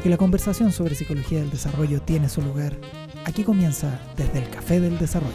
[0.00, 2.72] porque la conversación sobre psicología del desarrollo tiene su lugar.
[3.26, 5.34] Aquí comienza desde el Café del Desarrollo.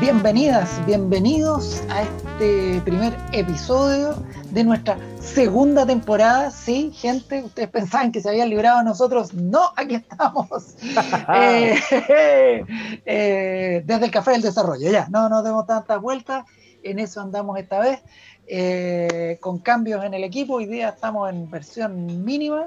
[0.00, 4.16] Bienvenidas, bienvenidos a este primer episodio
[4.50, 4.98] de nuestra
[5.34, 6.50] segunda temporada.
[6.50, 9.32] Sí, gente, ustedes pensaban que se habían librado a nosotros.
[9.32, 10.76] No, aquí estamos.
[11.34, 11.78] Eh,
[13.06, 15.06] eh, desde el Café del Desarrollo, ya.
[15.08, 16.44] No nos demos tantas vueltas.
[16.82, 18.00] En eso andamos esta vez.
[18.46, 20.54] Eh, con cambios en el equipo.
[20.54, 22.66] Hoy día estamos en versión mínima.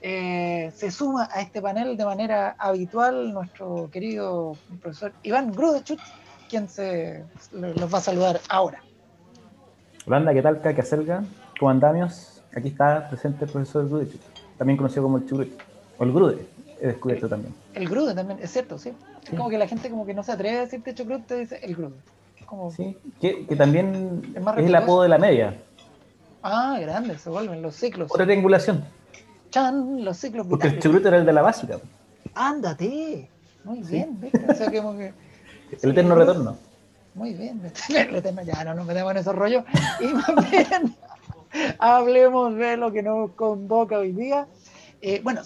[0.00, 6.00] se suma a este panel de manera habitual nuestro querido profesor Iván Grudechut
[6.48, 8.82] quien se los va a saludar ahora.
[10.06, 10.60] Hola, ¿qué tal?
[10.60, 10.82] ¿Qué
[11.54, 11.60] Selga?
[11.60, 12.42] ¿Cómo andamos?
[12.56, 14.08] Aquí está presente el profesor Grude,
[14.58, 15.52] también conocido como el Churri,
[15.98, 16.46] o el Grude,
[16.80, 17.54] he descubierto también.
[17.74, 18.92] El Grude también, es cierto, sí.
[19.24, 21.58] Es como que la gente como que no se atreve a decirte Chucrut, te dice
[21.62, 21.96] el Grude.
[22.46, 22.70] Como...
[22.70, 25.56] Sí, que, que también es, el apodo de la media.
[26.42, 28.10] Ah, grande, se vuelven los ciclos.
[28.12, 28.84] Otra triangulación.
[29.50, 31.78] Chan, los ciclos Porque el Chucrut era el de la básica.
[32.34, 33.28] Ándate.
[33.64, 34.44] Muy bien, ¿viste?
[34.46, 35.12] O sea, como que
[35.82, 36.56] el eterno retorno.
[37.14, 37.60] Muy bien,
[38.44, 39.64] ya no nos metemos en esos rollos.
[40.00, 40.94] Y más bien,
[41.78, 44.46] hablemos de lo que nos convoca hoy día.
[45.00, 45.42] Eh, bueno,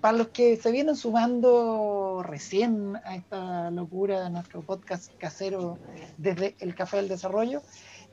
[0.00, 5.78] para los que se vienen sumando recién a esta locura de nuestro podcast casero
[6.18, 7.62] desde el Café del Desarrollo,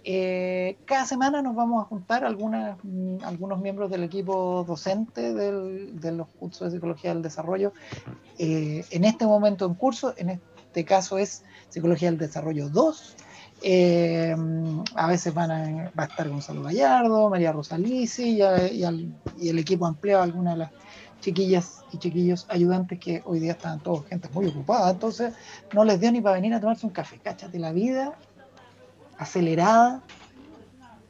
[0.04, 2.78] eh, cada semana nos vamos a juntar algunas,
[3.24, 7.74] algunos miembros del equipo docente de los cursos de psicología del desarrollo.
[8.40, 13.18] Eh, en este momento en curso, en este caso es Psicología del Desarrollo 2.
[13.64, 14.36] Eh,
[14.96, 19.86] a veces van a, va a estar Gonzalo Gallardo, María Rosa y, y, el equipo
[19.86, 20.72] ampliado, algunas de las
[21.20, 25.34] chiquillas y chiquillos ayudantes que hoy día están todos gente muy ocupada, entonces
[25.74, 27.20] no les dio ni para venir a tomarse un café.
[27.24, 28.16] Cáchate la vida
[29.22, 30.02] acelerada,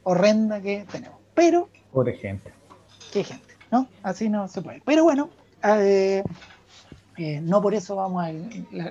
[0.02, 1.18] horrenda que tenemos.
[1.34, 1.70] Pero.
[1.92, 2.52] Pobre gente.
[3.10, 3.88] Qué gente, ¿no?
[4.02, 4.82] Así no se puede.
[4.84, 5.30] Pero bueno,
[5.64, 6.22] eh,
[7.16, 8.32] eh, no por eso vamos a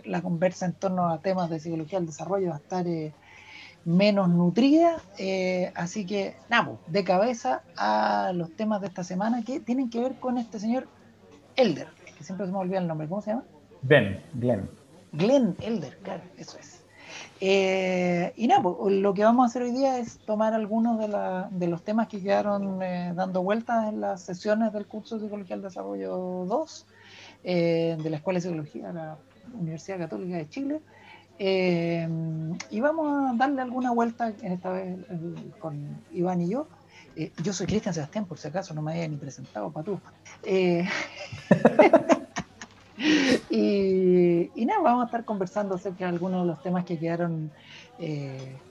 [0.05, 3.13] la, conversa en torno a temas de psicología del desarrollo va a estar eh,
[3.85, 4.97] menos nutrida.
[5.17, 9.89] Eh, así que, nada, pues, de cabeza a los temas de esta semana que tienen
[9.89, 10.87] que ver con este señor
[11.55, 11.87] Elder,
[12.17, 13.07] que siempre se me olvida el nombre.
[13.07, 13.43] ¿Cómo se llama?
[13.81, 14.69] Ben, Glenn.
[15.13, 16.77] Glenn Elder, claro, eso es.
[18.37, 21.07] y nada, pues, lo que vamos a hacer hoy día es tomar algunos de,
[21.51, 25.63] de los temas que quedaron dando vueltas en las sesiones del curso de Psicología del
[25.63, 26.85] Desarrollo 2
[27.43, 29.17] eh, de la Escuela de Psicología de la
[29.53, 30.81] Universidad Católica de Chile.
[31.39, 32.07] Eh,
[32.69, 34.97] y vamos a darle alguna vuelta, esta vez
[35.59, 36.67] con Iván y yo.
[37.15, 39.99] Eh, yo soy Cristian Sebastián, por si acaso no me había ni presentado para tú.
[43.49, 47.51] y, y, nada, vamos a estar conversando acerca de algunos de los temas que quedaron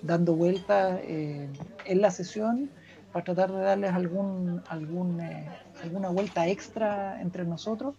[0.02, 2.70] dando vuelta en la sesión
[3.12, 5.20] para tratar de darles algún, algún,
[5.82, 7.94] alguna vuelta extra entre nosotros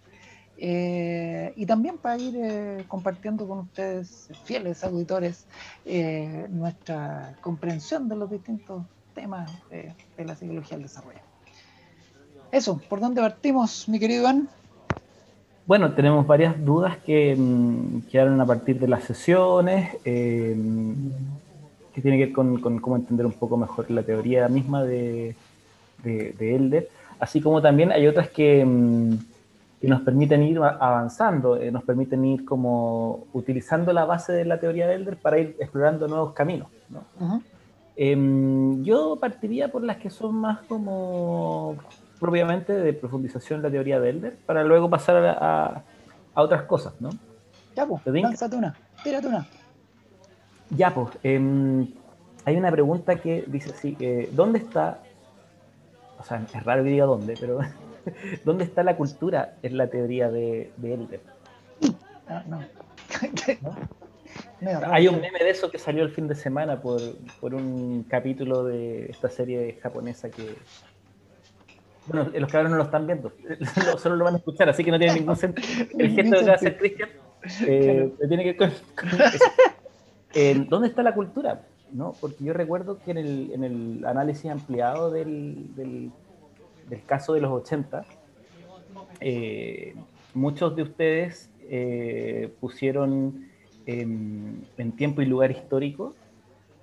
[0.63, 5.47] eh, y también para ir eh, compartiendo con ustedes, fieles auditores,
[5.85, 8.83] eh, nuestra comprensión de los distintos
[9.15, 11.17] temas de, la psicología del desarrollo.
[12.51, 14.49] Eso, ¿por dónde partimos, mi querido Iván?
[15.65, 20.53] Bueno, tenemos varias dudas que mm, quedaron a partir de las sesiones, que
[22.03, 25.35] tiene que ver con, cómo entender un poco mejor la teoría misma de,
[26.03, 26.87] de, de Elder,
[27.19, 29.30] así como también hay otras que mm,
[29.81, 34.59] que nos permiten ir avanzando, eh, nos permiten ir como utilizando la base de la
[34.59, 36.67] teoría de Elder para ir explorando nuevos caminos.
[37.95, 41.75] Em, yo partiría por las que son más como
[42.19, 45.83] propiamente de profundización en la teoría de Elder, para luego pasar a,
[46.35, 47.09] otras cosas, ¿no?
[47.75, 49.47] Ya, pues, lánzate una, tírate una.
[50.69, 51.87] Ya, pues, em,
[52.45, 53.97] hay una pregunta que dice así,
[54.31, 54.99] ¿dónde está,
[56.19, 57.59] o sea, es raro que diga dónde, pero
[58.45, 59.57] ¿Dónde está la cultura?
[59.61, 61.21] Es la teoría de, de Elder.
[62.27, 62.61] Ah, no.
[64.91, 67.01] Hay un meme de eso que salió el fin de semana por,
[67.39, 70.55] por un capítulo de esta serie japonesa que.
[72.07, 73.31] Bueno, los cabros no lo están viendo,
[73.99, 75.67] solo lo van a escuchar, así que no tiene ningún sentido.
[75.97, 77.09] El gesto que va a hacer Cristian
[77.61, 78.71] eh, tiene que con,
[80.33, 81.61] eh, ¿Dónde está la cultura?
[81.91, 82.13] ¿No?
[82.19, 86.11] Porque yo recuerdo que en el, en el análisis ampliado del, del
[86.91, 88.03] del caso de los 80,
[89.21, 89.95] eh,
[90.33, 93.47] muchos de ustedes eh, pusieron
[93.85, 94.65] en,
[94.97, 96.13] tiempo y lugar histórico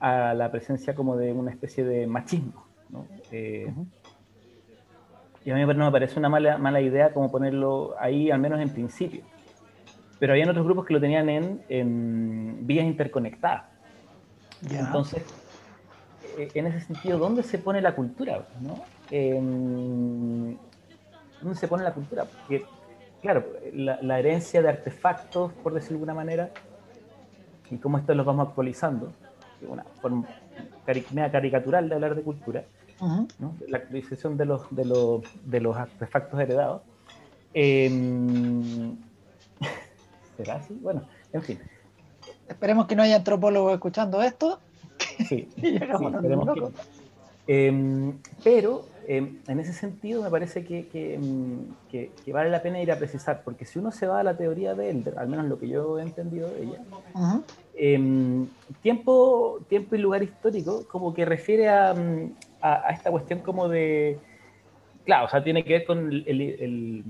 [0.00, 2.66] a la presencia como de una especie de machismo.
[3.30, 3.70] Eh,
[5.44, 8.70] y a mí me parece una mala, mala idea como ponerlo ahí, al menos en
[8.70, 9.22] principio.
[10.18, 13.64] pero había otros grupos que lo tenían en, en vías interconectadas.
[14.70, 15.22] Entonces,
[16.38, 18.46] eh, en ese sentido, ¿dónde se pone la cultura?
[18.60, 18.82] ¿no?
[19.10, 20.58] ¿Dónde
[21.54, 22.24] se pone la cultura?
[22.24, 22.64] Porque,
[23.22, 26.50] claro, la, herencia de artefactos, por decirlo de alguna manera,
[27.70, 29.12] y cómo esto los vamos actualizando,
[29.66, 30.28] una forma
[30.84, 32.64] caricatural de hablar de cultura,
[33.66, 36.82] la actualización de los, de los, de los artefactos heredados.
[37.54, 38.96] Em,
[40.36, 40.78] ¿Será así?
[40.80, 41.02] Bueno,
[41.32, 41.58] en fin.
[42.48, 44.60] Esperemos que no haya antropólogos escuchando esto.
[45.28, 45.48] Sí,
[47.46, 52.92] em, pero em, en ese sentido me parece em, que, que, vale la pena ir
[52.92, 55.58] a precisar, porque si uno se va a la teoría de Elder, al menos lo
[55.58, 57.42] que yo he entendido de ella,
[58.82, 61.94] tiempo, tiempo y lugar histórico como que refiere a,
[62.60, 64.18] a, esta cuestión como de,
[65.04, 67.04] claro, o sea, tiene que ver con el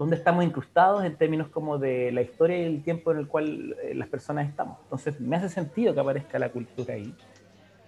[0.00, 3.76] dónde estamos incrustados en términos como de la historia y el tiempo en el cual
[3.82, 4.78] eh, las personas estamos.
[4.84, 7.14] Entonces, me hace sentido que aparezca la cultura ahí.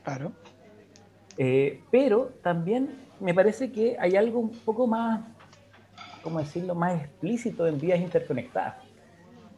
[0.04, 0.30] Claro.
[1.38, 2.90] Eh, pero también
[3.22, 5.22] me parece que hay algo un poco más,
[6.22, 8.76] ¿cómo decirlo?, más explícito en vidas interconectadas.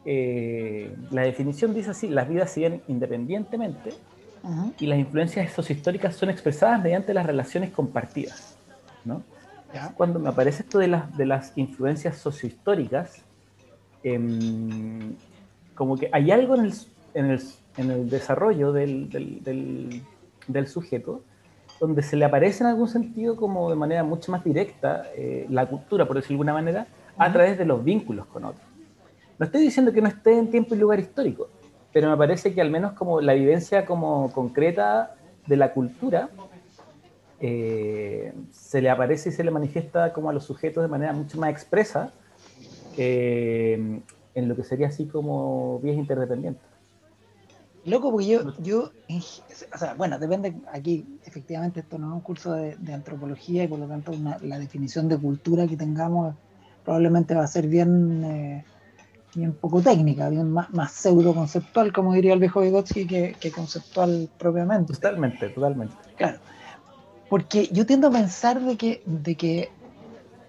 [0.05, 3.91] Eh, la definición dice así, las vidas siguen independientemente
[4.79, 8.55] y las influencias sociohistóricas son expresadas mediante las relaciones compartidas.
[9.03, 9.23] ¿no?
[9.95, 13.23] Cuando me aparece esto de las, de las influencias sociohistóricas,
[14.03, 15.15] em,
[15.73, 16.73] como que hay algo en el,
[17.15, 17.41] en el,
[17.77, 20.03] en el desarrollo del, del,
[20.47, 21.23] del, sujeto
[21.79, 25.67] donde se le aparece en algún sentido como de manera mucho más directa eh, la
[25.67, 26.87] cultura, por decirlo de alguna manera,
[27.17, 28.65] a través de los vínculos con otros.
[29.37, 31.49] No estoy diciendo que no esté en tiempo y lugar histórico,
[31.91, 36.29] pero me parece que al menos como la vivencia como concreta de la cultura
[37.39, 41.37] eh, se le aparece y se le manifiesta como a los sujetos de manera mucho
[41.37, 42.13] más expresa
[42.97, 43.99] eh,
[44.33, 46.74] en lo que sería así como vías interdependientes.
[47.85, 48.91] Loco, porque yo, yo,
[49.73, 53.77] o sea, bueno, depende, aquí efectivamente esto no es un curso de, antropología y por
[53.77, 54.11] lo tanto
[54.41, 56.35] la definición de cultura que tengamos
[56.83, 58.65] probablemente va a ser bien, eh,
[59.35, 63.51] bien poco técnica, bien más, más pseudo conceptual, como diría el viejo Vygotsky, que, que
[63.51, 64.93] conceptual propiamente.
[64.93, 65.95] Totalmente, totalmente.
[66.17, 66.39] Claro.
[67.29, 69.69] Porque yo tiendo a pensar de que, de que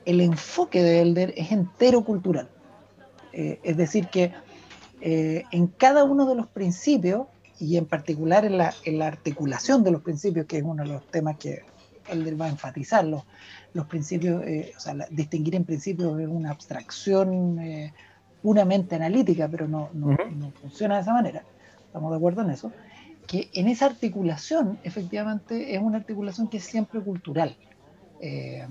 [0.07, 2.49] el enfoque de Elder es entero cultural.
[3.33, 4.33] Eh, es decir, que
[5.09, 7.27] eh, en cada uno de los principios,
[7.59, 10.91] y en particular en la, en la, articulación de los principios, que es uno de
[10.91, 11.63] los temas que
[12.09, 13.23] Elder va a enfatizar, los,
[13.73, 17.59] los principios, eh, o sea, distinguir en principios es una abstracción
[18.43, 21.43] puramente analítica, pero no, no, no funciona de esa manera.
[21.87, 22.71] ¿Estamos de acuerdo en eso?
[23.27, 27.57] que en esa articulación, efectivamente, es una articulación que es siempre cultural.
[28.21, 28.67] Eh,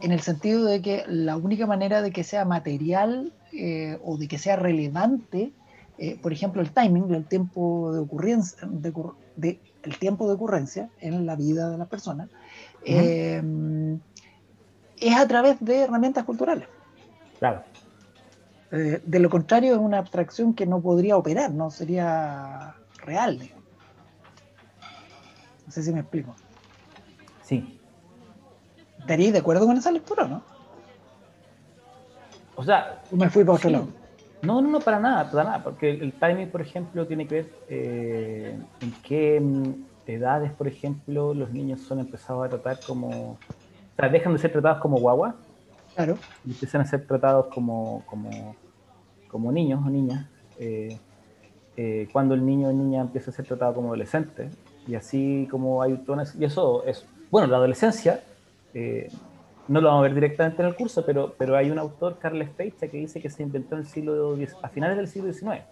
[0.00, 4.28] en el sentido de que la única manera de que sea material eh, o de
[4.28, 5.52] que sea relevante,
[5.98, 11.26] eh, por ejemplo, el timing, el tiempo de ocurrencia, de, el tiempo de ocurrencia en
[11.26, 12.28] la vida de la persona,
[12.84, 13.42] es
[15.16, 16.68] a través de herramientas culturales.
[17.38, 17.62] Claro.
[18.70, 23.50] Eh, de lo contrario, es una abstracción que no podría operar, no sería real.
[25.66, 26.34] No sé si me explico.
[27.42, 27.80] Sí.
[28.98, 30.42] ¿Estaríais de acuerdo con esa lectura no?
[32.58, 33.02] O sea.
[33.12, 33.88] me fui para otro lado?
[34.42, 37.52] No, no, no, para nada, para nada, porque el, timing, por ejemplo, tiene que ver
[37.68, 39.74] eh, en qué mm,
[40.06, 43.08] edades, por ejemplo, los niños son empezados a tratar como.
[43.08, 43.38] O
[43.96, 45.36] sea, dejan de ser tratados como guagua
[45.94, 46.18] Claro.
[46.44, 50.26] Y empiezan a ser tratados como, como, niños o niñas.
[50.58, 50.98] Eh,
[51.76, 54.50] eh, cuando el niño o niña empieza a ser tratado como adolescente.
[54.86, 56.00] Y así como hay
[56.38, 57.06] Y eso es.
[57.30, 58.20] Bueno, la adolescencia.
[58.74, 59.08] Eh,
[59.68, 62.48] no lo vamos a ver directamente en el curso, pero, pero hay un autor, Carles
[62.50, 65.62] Peicha, que dice que se inventó en el siglo a finales del siglo XIX.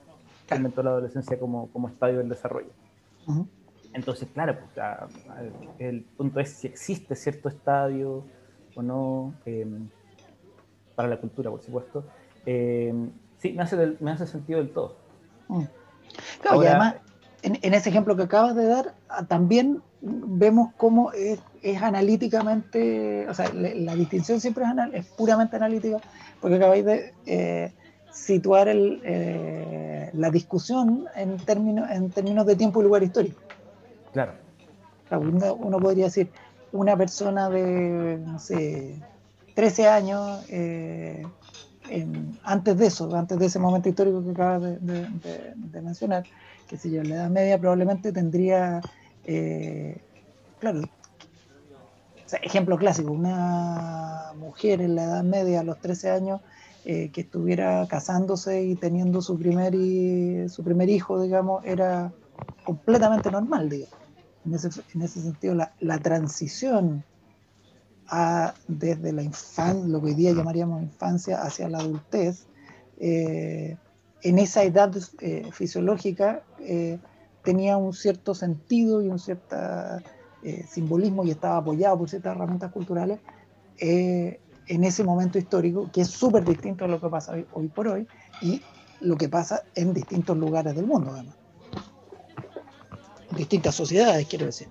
[0.54, 2.70] Inventó la adolescencia como, como estadio del desarrollo.
[3.92, 4.86] Entonces, claro, pues,
[5.78, 8.24] el punto es si existe cierto estadio
[8.74, 9.34] o no
[10.94, 12.04] para la cultura, por supuesto.
[12.44, 12.92] Eh,
[13.38, 14.96] sí, me hace, me hace sentido del todo.
[15.48, 15.64] Mm.
[16.42, 16.96] Claro, y además,
[17.42, 21.40] en, ese ejemplo que acabas de dar, ah, también vemos cómo es,
[21.82, 25.98] analíticamente, o sea, la distinción siempre es, puramente analítica,
[26.40, 27.72] porque acabáis de eh,
[28.12, 33.40] situar el, eh, la discusión en términos, en términos de tiempo y lugar histórico.
[34.12, 34.32] Claro.
[35.10, 36.30] uno podría decir,
[36.72, 39.00] una persona de, no sé,
[39.54, 41.24] 13 años eh,
[42.42, 46.24] antes de eso, antes de ese momento histórico que acabas de, mencionar,
[46.68, 48.80] que si yo, en la Edad Media probablemente tendría,
[49.26, 49.98] eh,
[50.58, 50.80] claro,
[52.42, 56.40] ejemplo clásico, una mujer en la Edad Media a los 13 años
[56.84, 62.12] que estuviera casándose y teniendo su primer, y, su primer hijo, digamos, era
[62.64, 63.98] completamente normal, digamos.
[64.44, 67.02] En ese, en ese sentido, la, la transición
[68.08, 72.46] a, desde la infancia, lo que hoy día llamaríamos infancia, hacia la adultez,
[72.98, 73.76] eh,
[74.22, 76.98] en esa edad eh, fisiológica eh,
[77.46, 79.56] tenía un cierto sentido y un cierto
[80.68, 83.18] simbolismo y estaba apoyado por ciertas herramientas culturales
[84.68, 88.06] en ese momento histórico, que es súper distinto a lo que pasa hoy, por hoy
[88.42, 88.62] y
[89.00, 91.36] lo que pasa en distintos lugares del mundo, además.
[93.36, 94.68] Distintas sociedades, quiero decir.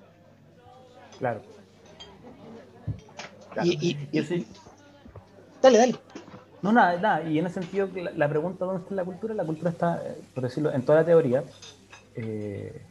[1.19, 1.41] Claro.
[3.63, 3.97] Y,
[5.61, 5.95] Dale, dale.
[6.61, 7.29] No, nada, nada.
[7.29, 9.33] Y en ese sentido, la, pregunta ¿dónde está la cultura?
[9.33, 11.43] La cultura está, eh, por decirlo, en toda la teoría.
[12.15, 12.81] Eh,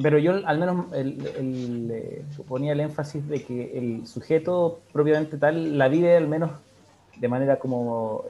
[0.00, 5.76] pero yo al menos el, eh, ponía el énfasis de que el sujeto propiamente tal
[5.76, 6.52] la vive al menos
[7.16, 8.24] de manera como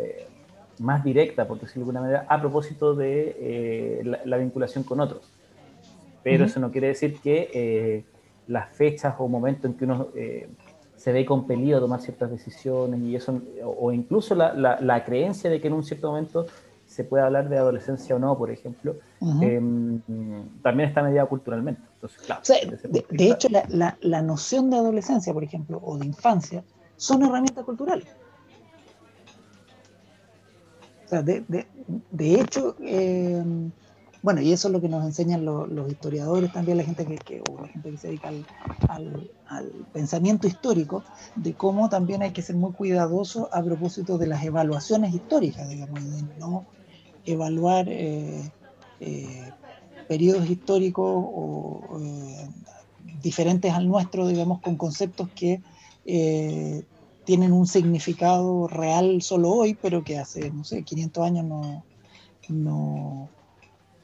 [0.79, 5.31] más directa, por decirlo de alguna manera, a propósito de la, vinculación con otros.
[6.23, 8.05] Pero eso no quiere decir que
[8.47, 10.09] las fechas o momentos en que uno
[10.99, 15.61] se ve compelido a tomar ciertas decisiones y eso, o incluso la, la, creencia de
[15.61, 16.47] que en un cierto momento
[16.99, 18.97] se puede hablar de adolescencia o no, por ejemplo,
[19.41, 20.01] em,
[20.63, 21.81] también está mediada culturalmente.
[21.95, 22.43] Entonces, claro,
[23.09, 26.65] de, hecho, la, la, noción de adolescencia, por ejemplo, o de infancia,
[26.97, 28.09] son herramientas culturales.
[31.05, 31.45] O sea, de,
[32.11, 33.45] de hecho, eh,
[34.23, 37.63] bueno, y eso es lo que nos enseñan los, historiadores, también la gente que, o
[37.63, 38.31] la gente que se dedica
[38.89, 39.31] al,
[39.93, 41.05] pensamiento histórico,
[41.37, 46.05] de cómo también hay que ser muy cuidadoso a propósito de las evaluaciones históricas, digamos,
[46.05, 46.67] de no
[47.25, 48.51] evaluar eh,
[49.01, 49.53] eh,
[50.09, 52.49] periodos históricos o eh,
[53.23, 55.61] diferentes al nuestro, digamos, con conceptos que
[57.25, 61.85] tienen un significado real solo hoy, pero que hace, no sé, 500 años no,
[62.49, 63.29] no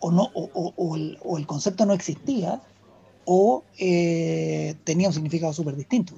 [0.05, 2.61] o, no, o, el, concepto no existía
[3.25, 6.15] o eh, tenía un significado súper distinto.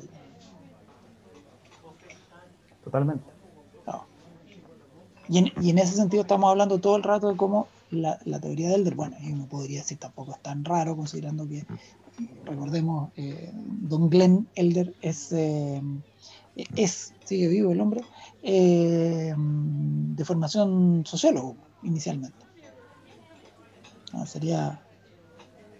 [2.83, 3.36] Totalmente.
[5.29, 5.39] Y,
[5.71, 9.17] en, ese sentido estamos hablando todo el rato de cómo la, teoría del Elder, bueno,
[9.21, 11.67] yo no podría decir tampoco es tan raro considerando que,
[12.45, 15.83] recordemos, eh, don Glenn Elder es, eh,
[16.77, 18.03] es, sigue vivo el hombre,
[18.43, 22.47] de formación sociólogo inicialmente.
[24.25, 24.81] Sería,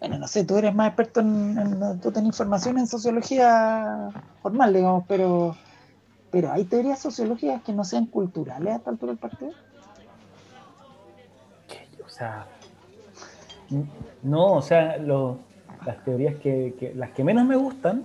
[0.01, 4.11] bueno, no sé, tú eres más experto en, tú tenés información en sociología
[4.43, 5.57] formal, digamos, pero,
[6.31, 9.53] pero hay teorías sociológicas que no sean culturales a esta altura del partido.
[12.05, 12.47] O sea,
[14.23, 18.05] no, o sea, las teorías que, las que menos me gustan,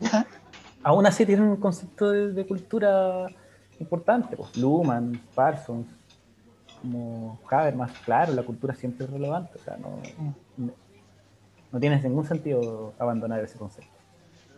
[0.82, 3.26] aún así tienen un concepto de, cultura
[3.80, 5.86] importante, pues Luhmann, Parsons,
[6.80, 7.38] como
[7.76, 9.98] más claro, la cultura siempre es relevante, o sea, no,
[11.72, 13.97] no, tiene ningún sentido abandonar ese concepto.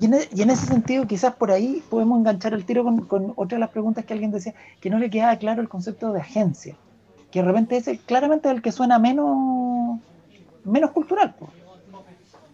[0.00, 3.06] Y en, e, y en, ese sentido, quizás por ahí podemos enganchar el tiro con,
[3.06, 6.12] con, otra de las preguntas que alguien decía, que no le quedaba claro el concepto
[6.12, 6.76] de agencia,
[7.30, 10.00] que de repente ese claramente es el que suena menos,
[10.64, 11.36] menos cultural.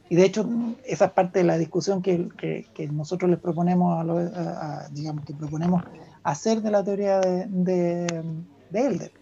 [0.09, 0.49] Y de hecho,
[0.85, 5.83] esa es parte de la discusión que, que, nosotros les proponemos, a, digamos, que proponemos
[6.23, 8.25] hacer de la teoría de, de,
[8.71, 9.12] de Elder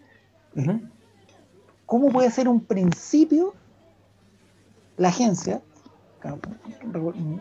[1.86, 3.54] ¿Cómo puede ser un principio
[4.96, 5.60] la agencia?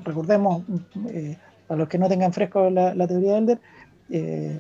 [0.04, 0.64] Recordemos,
[1.08, 1.38] eh,
[1.68, 3.62] para los que no tengan fresco la, teoría de Elder,
[4.10, 4.60] eh,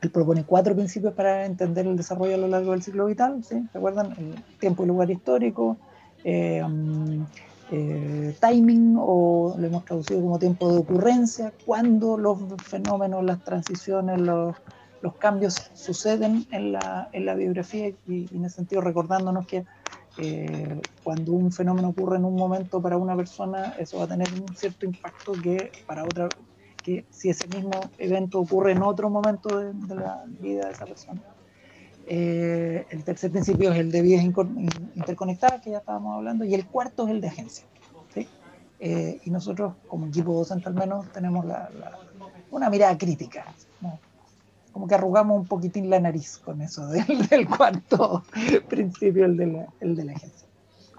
[0.00, 3.66] él propone cuatro principios para entender el desarrollo a lo largo del ciclo vital, ¿sí?
[3.72, 4.12] ¿Recuerdan?
[4.18, 5.76] El tiempo y lugar histórico,
[6.22, 7.24] eh, mm,
[8.40, 14.56] timing, o lo hemos traducido como tiempo de ocurrencia, cuando los fenómenos, las transiciones, los,
[15.02, 19.64] los cambios suceden en la, en la biografía y, en ese sentido recordándonos que
[20.18, 24.28] eh, cuando un fenómeno ocurre en un momento para una persona, eso va a tener
[24.32, 26.28] un cierto impacto que para otra,
[26.82, 31.22] que si ese mismo evento ocurre en otro momento de, la vida de esa persona.
[32.06, 36.66] Eh, el tercer principio es el de vidas interconectadas, que ya estábamos hablando, y el
[36.66, 37.64] cuarto es el de agencia.
[38.80, 41.68] Eh, y nosotros, como equipo docente al menos, tenemos la,
[42.52, 43.44] una mirada crítica.
[43.80, 43.98] ¿no?
[44.78, 46.86] Como que arrugamos un poquitín la nariz con eso
[47.30, 48.22] del, cuarto
[48.68, 50.46] principio, el de, la, el de la agencia.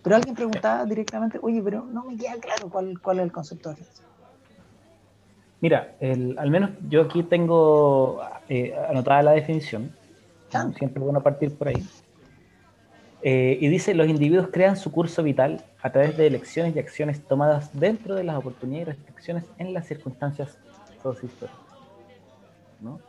[0.03, 3.69] Pero alguien preguntaba directamente, oye, pero no me queda claro cuál, cuál es el concepto
[3.69, 4.03] de agencia.
[5.61, 8.19] Mira, el, al menos yo aquí tengo
[8.49, 9.95] eh, anotada la definición.
[10.77, 11.87] Siempre bueno partir por ahí.
[13.21, 17.25] Eh, y dice, los individuos crean su curso vital a través de elecciones y acciones
[17.25, 20.57] tomadas dentro de las oportunidades y restricciones en las circunstancias
[21.01, 21.57] sociohistóricas.
[22.81, 22.99] ¿no?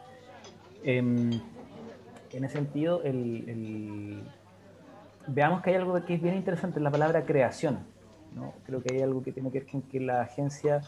[0.83, 1.31] Em,
[2.33, 4.23] en ese sentido, el,
[5.27, 7.81] veamos que hay algo que es bien interesante en la palabra creación.
[8.35, 8.55] ¿no?
[8.65, 10.83] Creo que hay algo que tiene que ver con que la agencia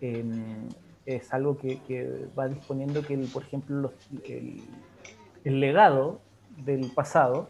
[0.00, 0.68] em,
[1.06, 3.92] es algo que, va disponiendo que, por ejemplo,
[4.24, 6.20] el, legado
[6.64, 7.48] del pasado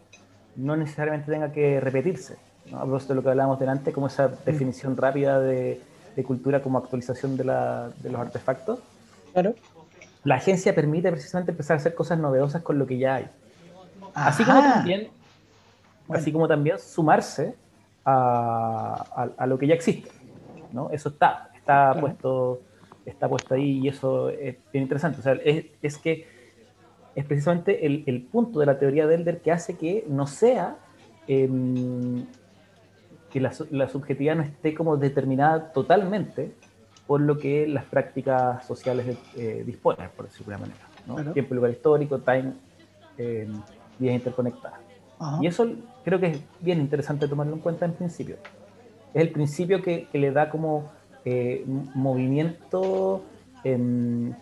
[0.56, 2.36] no necesariamente tenga que repetirse.
[2.70, 2.78] ¿no?
[2.78, 5.80] A propósito de lo que hablábamos delante, como esa definición rápida de,
[6.26, 8.80] cultura como actualización de, de los artefactos.
[9.32, 9.54] Claro
[10.24, 13.30] la agencia permite precisamente empezar a hacer cosas novedosas con lo que ya hay.
[14.14, 15.08] Así como también,
[16.08, 17.54] así como también sumarse
[18.04, 20.10] a, lo que ya existe.
[20.72, 20.90] ¿no?
[20.90, 22.60] Eso está, está puesto,
[23.04, 25.20] está puesto ahí y eso es bien interesante.
[25.20, 26.26] O sea, es, que
[27.14, 30.76] es precisamente el, punto de la teoría de Elder que hace que no sea
[31.26, 32.26] em,
[33.30, 36.52] que la, la, subjetividad no esté como determinada totalmente
[37.10, 41.24] por lo que las prácticas sociales eh, disponen, por decirlo de alguna manera.
[41.24, 41.32] ¿no?
[41.32, 42.52] Tiempo y lugar histórico, time,
[43.18, 43.48] eh,
[43.98, 44.78] vías interconectadas.
[45.40, 45.68] Y eso
[46.04, 48.36] creo que es bien interesante tomarlo en cuenta en principio.
[49.12, 50.88] Es el principio que, le da como
[51.24, 53.24] eh, movimiento
[53.64, 54.32] em,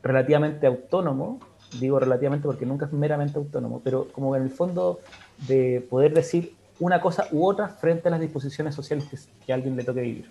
[0.00, 1.40] relativamente autónomo,
[1.80, 5.00] digo relativamente porque nunca es meramente autónomo, pero como en el fondo
[5.48, 9.56] de poder decir una cosa u otra frente a las disposiciones sociales que, que a
[9.56, 10.30] alguien le toque vivir.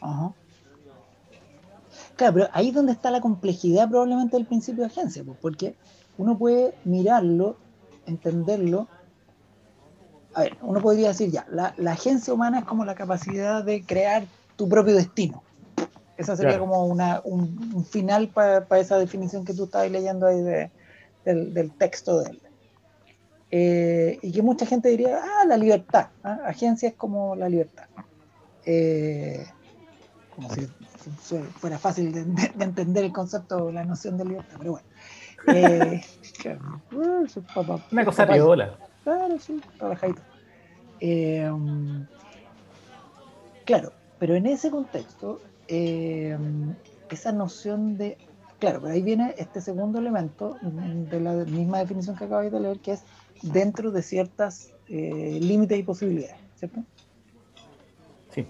[0.00, 0.32] Ajá.
[2.16, 5.74] Claro, pero ahí es donde está la complejidad probablemente del principio de agencia, pues, porque
[6.16, 7.56] uno puede mirarlo,
[8.06, 8.88] entenderlo.
[10.34, 14.24] A ver, uno podría decir ya, la, agencia humana es como la capacidad de crear
[14.56, 15.42] tu propio destino.
[16.16, 20.42] Esa sería como una, un, final para esa definición que tú estabas leyendo ahí
[21.24, 22.42] del, texto de él.
[23.50, 26.08] Eh, y que mucha gente diría, ah, la libertad.
[26.22, 26.40] ¿ah?
[26.46, 27.84] Agencia es como la libertad.
[28.64, 29.46] Eh,
[30.36, 30.68] como si
[31.58, 32.20] fuera fácil de,
[32.60, 34.86] entender el concepto, la noción de libertad, pero bueno.
[35.48, 36.02] Eh,
[37.92, 38.76] Una cosa piola.
[39.04, 40.20] Claro, sí, trabajadito.
[40.98, 41.48] Eh,
[43.64, 46.36] claro, pero en ese contexto, eh,
[47.10, 48.18] esa noción de.
[48.58, 52.80] Claro, pero ahí viene este segundo elemento de la misma definición que acabáis de leer,
[52.80, 53.04] que es
[53.42, 56.82] dentro de ciertas límites y posibilidades, ¿cierto?
[58.34, 58.46] Sí.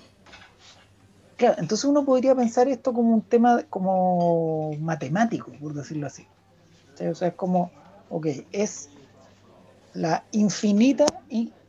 [1.36, 6.26] Claro, entonces uno podría pensar esto como un tema como matemático, por decirlo así.
[6.98, 7.70] O sea, es como,
[8.08, 8.88] ok, es
[9.92, 11.04] la infinita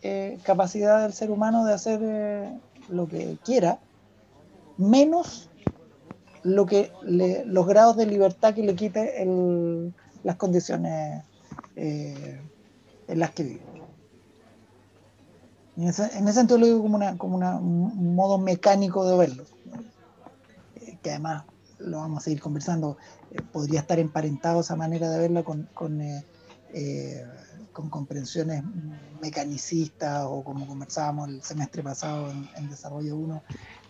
[0.02, 3.80] eh, capacidad del ser humano de hacer eh, lo que quiera,
[4.78, 5.50] menos
[6.44, 9.26] lo que los grados de libertad que le quite
[10.24, 11.26] las condiciones
[11.76, 12.40] eh,
[13.10, 13.62] en las que vive.
[15.76, 19.57] En ese, sentido lo digo como, como un modo mecánico de verlo
[21.10, 21.44] además
[21.80, 22.98] lo vamos a seguir conversando,
[23.32, 26.26] eh, podría estar emparentado esa manera de verlo con, con, eh,
[26.74, 27.24] eh,
[27.92, 28.64] comprensiones
[29.22, 33.44] mecanicistas o como conversábamos el semestre pasado en, Desarrollo 1,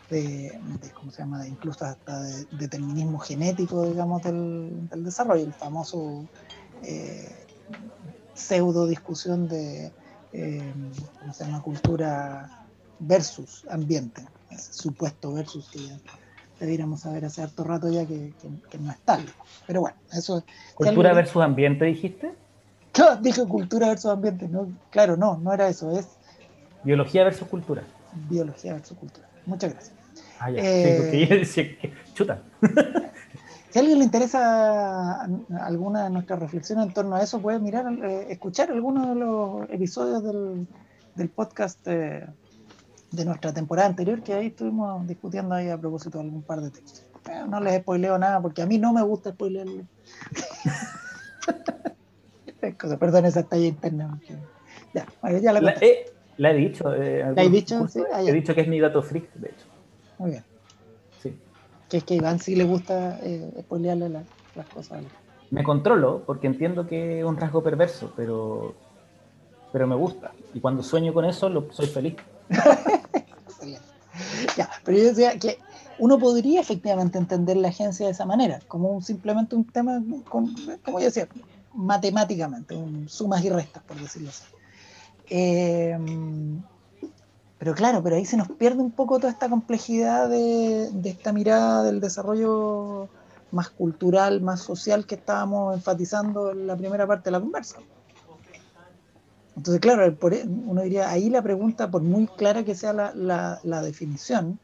[0.10, 0.60] de,
[0.94, 1.48] ¿cómo se llama?
[1.48, 6.26] incluso hasta de determinismo genético, digamos, del, desarrollo, el famoso
[8.34, 9.94] pseudo discusión de,
[11.22, 12.68] ¿cómo se llama?, cultura
[13.00, 14.28] versus ambiente,
[14.58, 15.98] supuesto versus que
[16.60, 18.32] debiéramos saber hace harto rato ya que,
[18.80, 19.26] no es tal.
[19.66, 20.44] Pero bueno, eso...
[20.76, 22.34] ¿Cultura versus ambiente dijiste?
[22.92, 24.48] Claro, dije cultura versus ambiente.
[24.48, 26.08] No, claro, no, no era eso, es...
[26.84, 27.84] Biología versus cultura.
[28.30, 29.28] Biología versus cultura.
[29.46, 29.96] Muchas gracias.
[30.40, 30.62] Ah, ya.
[30.64, 31.94] Eh, porque decía que...
[32.14, 32.42] Chuta.
[33.70, 35.28] si a alguien le interesa
[35.62, 39.70] alguna de nuestras reflexiones en torno a eso, puede mirar, eh, escuchar algunos de los
[39.70, 42.26] episodios del, podcast eh,
[43.12, 46.72] de nuestra temporada anterior, que ahí estuvimos discutiendo ahí a propósito de algún par de
[46.72, 47.06] textos.
[47.50, 49.84] no les spoileo nada porque a mí no me gusta spoilearlo.
[53.00, 54.20] perdón esa talla interna.
[54.94, 55.06] Ya,
[55.40, 56.94] ya la, la, he, la, he dicho.
[56.94, 57.88] Eh, ¿La he dicho?
[57.88, 59.66] Sí, he dicho que es mi dato freak, de hecho.
[60.18, 60.44] Muy bien.
[61.22, 61.38] Sí.
[61.90, 65.04] Que es que a Iván sí le gusta eh, spoilearle las cosas.
[65.50, 68.76] Me controlo porque entiendo que es un rasgo perverso, pero,
[69.72, 70.32] pero me gusta.
[70.54, 72.16] Y cuando sueño con eso, lo, soy feliz.
[74.58, 75.60] ya, pero yo decía que
[76.00, 81.06] uno podría efectivamente entender la agencia de esa manera, como simplemente un tema, como yo
[81.06, 81.28] decía,
[81.74, 82.76] matemáticamente,
[83.08, 84.44] sumas y restas, por decirlo así.
[85.30, 85.98] Eh,
[87.60, 91.34] pero claro, pero ahí se nos pierde un poco toda esta complejidad de, de, esta
[91.34, 93.10] mirada del desarrollo
[93.52, 97.78] más cultural, más social que estábamos enfatizando en la primera parte de la conversa.
[99.58, 104.60] Entonces, claro, e, uno diría, ahí la pregunta, por muy clara que sea la, definición,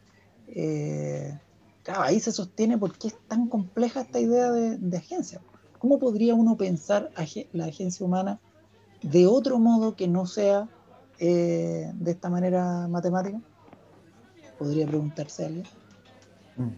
[0.48, 1.36] eh,
[1.82, 5.42] claro, ahí se sostiene por qué es tan compleja esta idea de, agencia.
[5.80, 7.12] ¿cómo podría uno pensar
[7.52, 8.40] la agencia humana
[9.02, 10.70] de otro modo que no sea
[11.20, 13.42] eh, de esta manera matemática?
[14.60, 15.66] Podría preguntarse alguien.
[16.56, 16.76] Mm.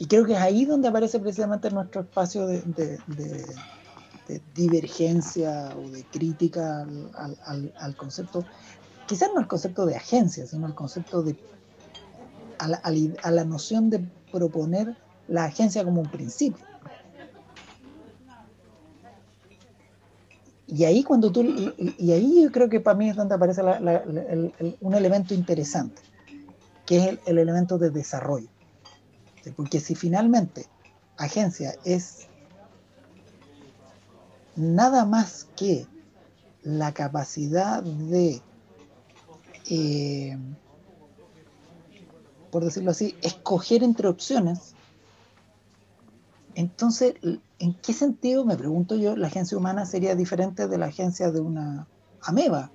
[0.00, 2.66] Y creo que es ahí donde aparece precisamente nuestro espacio de,
[4.54, 8.44] divergencia o de crítica al, concepto,
[9.06, 11.36] quizás no el concepto de agencia, sino el concepto de,
[12.58, 14.96] a la noción de proponer
[15.28, 16.68] la agencia como un principio.
[20.70, 21.42] Y ahí cuando tú,
[21.78, 26.02] y ahí yo creo que para mí es donde aparece un elemento interesante,
[26.84, 28.48] que es el, elemento de desarrollo.
[29.56, 30.66] Porque si finalmente
[31.16, 32.28] agencia es
[34.58, 35.86] nada más que
[36.62, 38.42] la capacidad de,
[39.70, 40.36] eh,
[42.50, 44.74] por decirlo así, escoger entre opciones,
[46.58, 47.14] entonces,
[47.60, 51.40] ¿en qué sentido, me pregunto yo, la agencia humana sería diferente de la agencia de
[51.40, 51.86] una
[52.20, 52.72] ameba?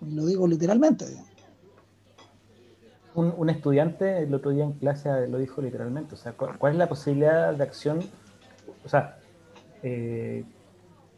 [0.00, 1.06] Lo digo literalmente.
[3.14, 6.14] Un, estudiante el otro día en clase lo dijo literalmente.
[6.14, 8.00] O sea, ¿cuál, es la posibilidad de acción?
[8.84, 9.18] O sea,
[9.84, 10.44] eh,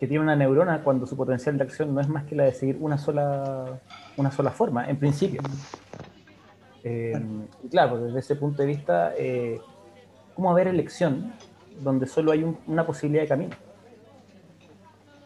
[0.02, 2.52] que tiene una neurona cuando su potencial de acción no es más que la de
[2.52, 3.78] seguir una sola,
[4.16, 5.40] una sola forma, en principio.
[6.82, 7.22] Eh,
[7.70, 9.60] claro, desde ese punto de vista, eh,
[10.34, 11.32] ¿cómo haber elección
[11.78, 13.54] donde solo hay una posibilidad de camino.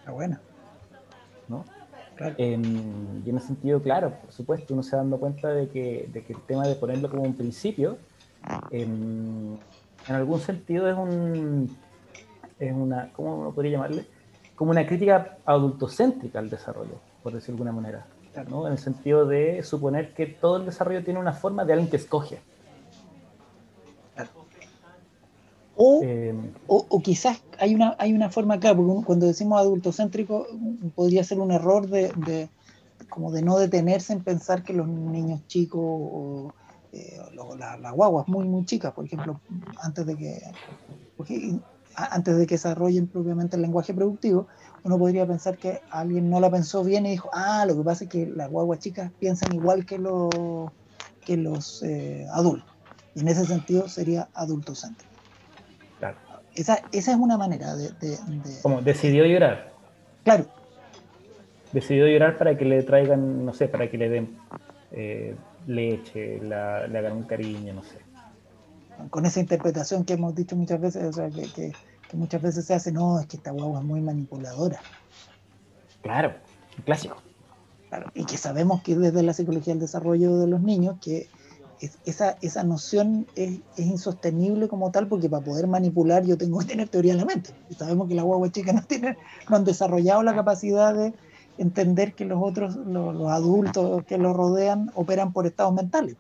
[0.01, 0.43] Está buena.
[1.49, 1.65] ¿No?
[2.37, 6.23] Y en ese sentido, claro, por supuesto, uno se va dando cuenta de que, de
[6.23, 7.97] que el tema de ponerlo como un principio,
[8.71, 9.59] en
[10.07, 11.75] algún sentido es un,
[12.59, 14.05] es una, ¿cómo uno podría llamarle?
[14.57, 18.07] Como una crítica adultocéntrica al desarrollo, por decirlo de alguna manera.
[18.51, 18.67] ¿no?
[18.67, 21.97] En el sentido de suponer que todo el desarrollo tiene una forma de alguien que
[21.97, 22.41] escoge.
[25.79, 26.35] Eh,
[26.67, 30.47] o, o, quizás hay una, hay una forma acá, porque cuando decimos adultocéntrico
[30.95, 32.49] podría ser un error de,
[33.11, 36.55] como de no detenerse en pensar que los niños chicos o
[36.93, 37.19] eh,
[37.59, 39.39] las guaguas muy muy chicas, por ejemplo,
[39.83, 40.41] antes de que
[41.97, 44.47] antes de que desarrollen propiamente el lenguaje productivo,
[44.85, 48.05] uno podría pensar que alguien no la pensó bien y dijo, ah, lo que pasa
[48.05, 50.31] es que las guaguas chicas piensan igual que los
[51.25, 52.73] que los eh, adultos.
[53.15, 55.11] Y en ese sentido sería adultocéntrico.
[56.55, 57.91] Esa, esa es una manera de,
[58.63, 59.73] Como decidió llorar.
[60.25, 60.47] Claro.
[61.73, 64.39] Decidió llorar para que le traigan, no sé, para que le den
[64.93, 67.99] eh, leche, la, le hagan un cariño, no sé.
[69.11, 71.73] Con esa interpretación que hemos dicho muchas veces, o sea, que,
[72.15, 74.81] muchas veces se hace, no, es que esta guagua es muy manipuladora.
[76.03, 76.35] Claro,
[76.77, 77.17] un clásico.
[77.89, 81.29] Claro, y que sabemos que desde la psicología del desarrollo de los niños, que
[82.05, 86.89] esa, esa noción es, insostenible como tal porque para poder manipular yo tengo que tener
[86.89, 87.51] teoría en la mente.
[87.71, 89.17] Y sabemos que la guagua chica no, tiene,
[89.49, 91.13] no han desarrollado la capacidad de
[91.59, 96.17] entender que los otros, los, adultos que los rodean, operan por estados mentales.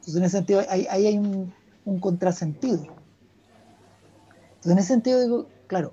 [0.00, 1.52] Entonces, en ese sentido, ahí, hay un,
[1.84, 2.86] un contrasentido.
[4.64, 5.92] Entonces, en ese sentido, digo, claro,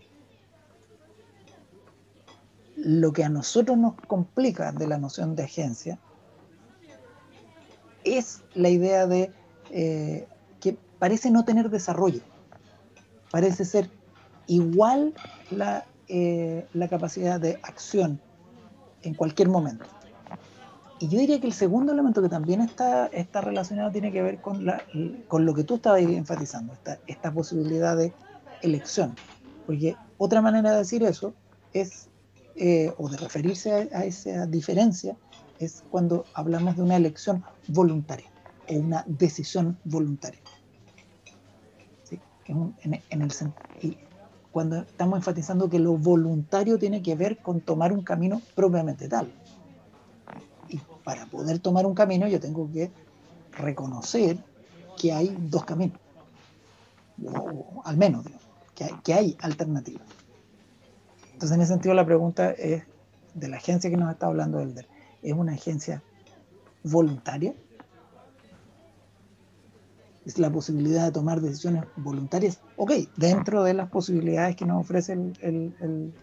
[2.77, 5.99] lo que a nosotros nos complica de la noción de agencia
[8.05, 9.29] es la idea de
[9.71, 10.25] eh,
[10.62, 12.21] que parece no tener desarrollo,
[13.29, 13.89] parece ser
[14.47, 15.15] igual
[15.49, 18.21] la, eh, la capacidad de acción
[19.01, 19.86] en cualquier momento.
[20.99, 24.39] Y yo diría que el segundo elemento que también está, está relacionado tiene que ver
[24.39, 24.65] con,
[25.27, 28.13] con lo que tú estabas enfatizando, esta, esta posibilidad de
[28.62, 29.15] elección.
[29.65, 31.34] Porque otra manera de decir eso
[31.74, 32.10] es,
[32.56, 35.15] eh, o de referirse a esa diferencia,
[35.60, 38.30] es cuando hablamos de una elección voluntaria
[38.67, 40.39] o una decisión voluntaria.
[42.47, 42.76] En,
[43.12, 43.32] el,
[43.82, 43.97] y
[44.52, 49.32] cuando estamos enfatizando que lo voluntario tiene que ver con tomar un camino propiamente tal.
[50.67, 52.91] Y para poder tomar un camino yo tengo que
[53.54, 54.38] reconocer
[54.97, 55.97] que hay dos caminos,
[57.24, 58.26] o, al menos,
[59.04, 60.04] que, hay, alternativas.
[61.34, 62.84] Entonces, en ese sentido, la pregunta es
[63.34, 64.88] de la agencia que nos está hablando Elder
[65.22, 66.02] es una agencia
[66.84, 67.54] voluntaria.
[70.26, 72.60] Es la posibilidad de tomar decisiones voluntarias.
[72.78, 76.13] Ok, dentro de las posibilidades que nos ofrece el,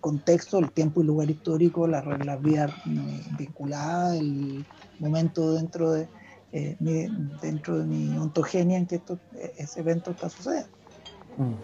[0.00, 4.64] contexto, el tiempo y lugar histórico, la vía eh, vinculada, el
[4.98, 6.06] momento dentro de,
[6.52, 7.08] eh, mi,
[7.40, 9.18] dentro de mi ontogenia en que esto,
[9.56, 10.81] ese evento está sucediendo.
[11.36, 11.54] Mm.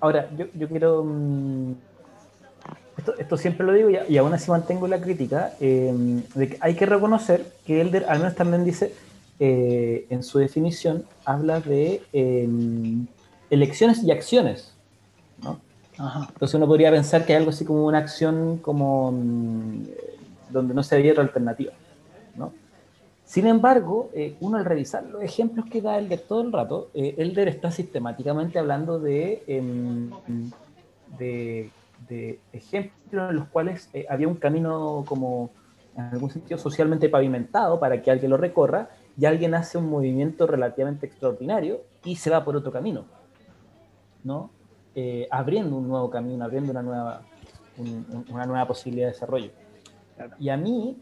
[0.00, 1.72] Ahora, yo, yo quiero mm,
[3.18, 5.94] esto, siempre lo digo y, aún así mantengo la crítica, eh,
[6.34, 8.92] de que hay que reconocer que Elder al menos también dice,
[9.38, 13.06] eh, en su definición, habla de em,
[13.50, 14.74] elecciones y acciones.
[15.42, 15.60] ¿no?
[16.32, 19.84] Entonces uno podría pensar que hay algo así como una acción como mm,
[20.50, 21.72] donde no se había otra alternativa.
[23.28, 27.14] Sin embargo, eh, uno al revisar los ejemplos que da Elder todo el rato, eh,
[27.18, 30.10] Elder está sistemáticamente hablando de, em,
[31.18, 31.70] de,
[32.54, 35.50] ejemplos en los cuales eh, había un camino como
[35.94, 38.88] en algún sentido socialmente pavimentado para que alguien lo recorra
[39.18, 43.04] y alguien hace un movimiento relativamente extraordinario y se va por otro camino,
[44.24, 44.50] ¿no?
[45.30, 47.22] abriendo un nuevo camino, abriendo una nueva,
[48.30, 49.50] una nueva posibilidad de desarrollo.
[50.40, 50.96] Y a mí,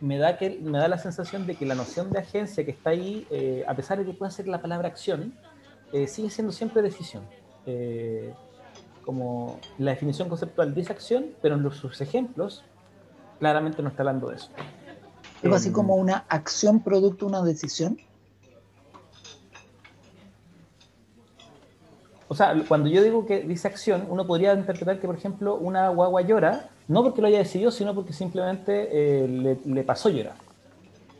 [0.00, 2.90] me da, que, me da la sensación de que la noción de agencia que está
[2.90, 5.34] ahí, eh, a pesar de que pueda ser la palabra acción,
[5.92, 7.24] eh, sigue siendo siempre decisión.
[7.66, 8.32] Eh,
[9.04, 12.64] como la definición conceptual dice acción, pero en los, sus ejemplos
[13.38, 14.50] claramente no está hablando de eso.
[15.42, 17.98] ¿Es así como una acción producto de una decisión?
[22.32, 25.88] O sea, cuando yo digo que dice acción, uno podría interpretar que, por ejemplo, una
[25.88, 30.34] guagua llora, no porque lo haya decidido, sino porque simplemente eh, le, pasó llorar.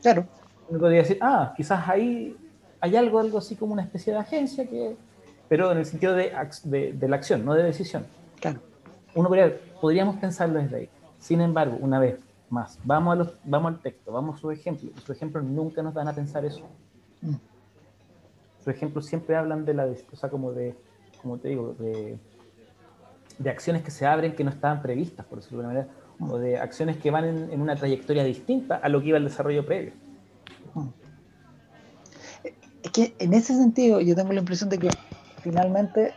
[0.02, 0.24] Claro.
[0.68, 2.36] Uno podría decir, ah, quizás ahí
[2.80, 4.94] hay algo, algo así como una especie de agencia, que,
[5.48, 8.06] pero en el sentido de, de, la acción, no de decisión.
[8.40, 8.60] Claro.
[9.16, 10.88] Uno podría, podríamos pensarlo desde ahí.
[11.18, 12.20] Sin embargo, una vez
[12.50, 14.92] más, vamos, a los, vamos al texto, vamos a sus ejemplos.
[15.04, 16.62] Sus ejemplos nunca nos dan a pensar eso.
[17.20, 17.34] Mm.
[18.60, 20.76] Sus ejemplos siempre hablan de la, o sea, como de
[21.20, 22.18] como te digo, de,
[23.48, 26.58] acciones que se abren que no estaban previstas, por decirlo de alguna manera, o de
[26.58, 29.92] acciones que van en, una trayectoria distinta a lo que iba el desarrollo previo.
[32.82, 34.90] Es que en ese sentido yo tengo la impresión de que
[35.42, 36.12] finalmente,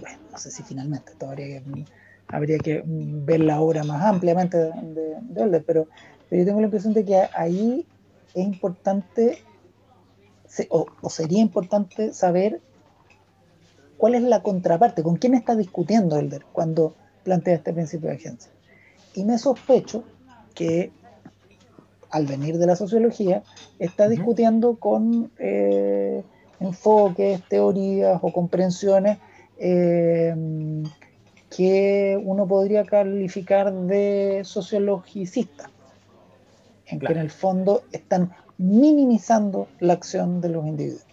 [0.00, 1.62] bueno, no sé si finalmente, todavía
[2.28, 5.86] habría que ver la obra más ampliamente de, de, pero,
[6.30, 7.86] yo tengo la impresión de que ahí
[8.34, 9.42] es importante,
[10.68, 12.60] o, o sería importante saber
[13.98, 15.02] ¿Cuál es la contraparte?
[15.02, 18.50] ¿Con quién está discutiendo Elder cuando plantea este principio de agencia?
[19.14, 20.04] Y me sospecho
[20.54, 20.92] que
[22.10, 23.42] al venir de la sociología
[23.78, 26.22] está discutiendo con eh,
[26.60, 29.18] enfoques, teorías o comprensiones
[29.58, 30.34] eh,
[31.50, 35.70] que uno podría calificar de sociologicistas,
[36.86, 41.07] en que en el fondo están minimizando la acción de los individuos.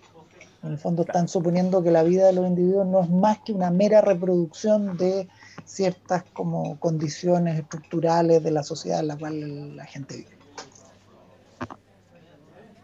[0.66, 3.54] En el fondo están suponiendo que la vida de los individuos no es más que
[3.54, 5.28] una mera reproducción de
[5.64, 10.36] ciertas como condiciones estructurales de la sociedad en la cual la gente vive.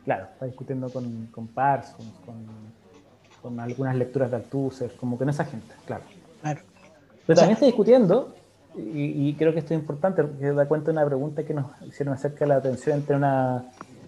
[0.05, 2.13] Claro, está discutiendo con, con Parsons,
[3.41, 6.03] con, algunas lecturas de Althusser, como con esa gente, claro.
[6.43, 6.61] Claro.
[7.25, 8.35] Pero también está discutiendo,
[8.75, 12.13] y, creo que esto es importante, porque da cuenta de una pregunta que nos hicieron
[12.13, 13.65] acerca de la atención entre una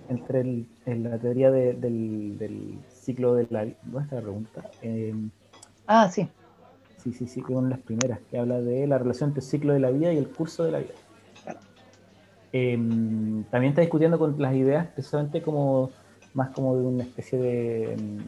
[0.09, 3.77] entre la teoría del ciclo de la vida.
[3.83, 4.71] ¿Dónde está la pregunta?
[4.81, 5.29] Em,
[5.87, 6.27] ah, sí.
[6.97, 9.47] Sí, sí, sí, que una de las primeras, que habla de la relación entre el
[9.47, 10.93] ciclo de la vida y el curso de la vida.
[12.53, 15.89] Em, también está discutiendo con las ideas precisamente como
[16.33, 18.19] más como de una especie de, em,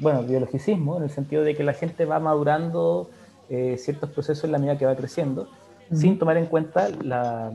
[0.00, 3.10] bueno, biologicismo, en el sentido de que la gente va madurando
[3.50, 5.48] eh, ciertos procesos en la medida que va creciendo,
[5.92, 7.52] sin tomar en cuenta la,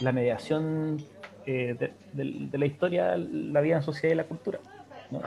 [0.00, 0.98] mediación
[1.46, 4.58] eh, de, la historia, la vida en sociedad y la cultura.
[5.10, 5.20] ¿no?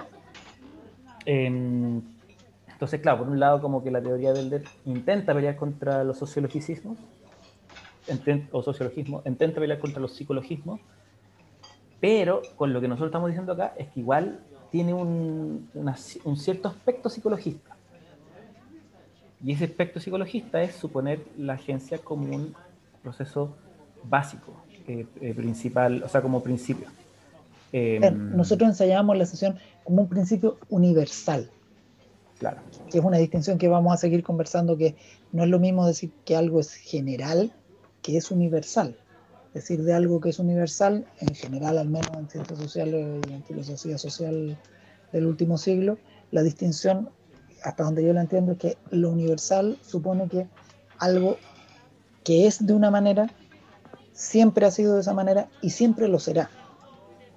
[1.27, 6.97] entonces, claro, por un lado como que la teoría del intenta pelear contra los sociologismos,
[8.51, 10.79] o sociologismo, intenta pelear contra los psicologismos,
[11.99, 14.39] pero con lo que nosotros estamos diciendo acá es que igual
[14.71, 15.69] tiene un,
[16.23, 17.75] un cierto aspecto psicologista.
[19.43, 22.55] Y ese aspecto psicologista es suponer la agencia como un
[23.01, 23.55] proceso
[24.03, 24.53] básico,
[24.87, 26.87] eh, eh, principal, o sea, como principio.
[27.71, 31.49] Em, nosotros ensayamos la sesión como un principio universal.
[32.39, 32.61] Claro.
[32.91, 34.95] Que es una distinción que vamos a seguir conversando, que
[35.31, 37.51] no es lo mismo decir que algo es general
[38.01, 38.95] que es universal.
[39.53, 43.43] Decir de algo que es universal, en general, al menos en ciencias sociales y en
[43.43, 44.57] filosofía social
[45.11, 45.97] del último siglo,
[46.31, 47.09] la distinción,
[47.63, 50.47] hasta donde yo la entiendo, es que lo universal supone que
[50.99, 51.37] algo
[52.23, 53.29] que es de una manera,
[54.15, 56.49] siempre ha sido de esa manera y siempre lo será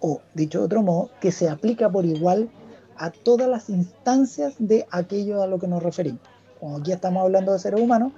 [0.00, 2.48] o, dicho de otro modo, que se aplica por igual
[2.96, 6.20] a todas las instancias de aquello a lo que nos referimos.
[6.58, 8.12] Como aquí estamos hablando de seres humanos,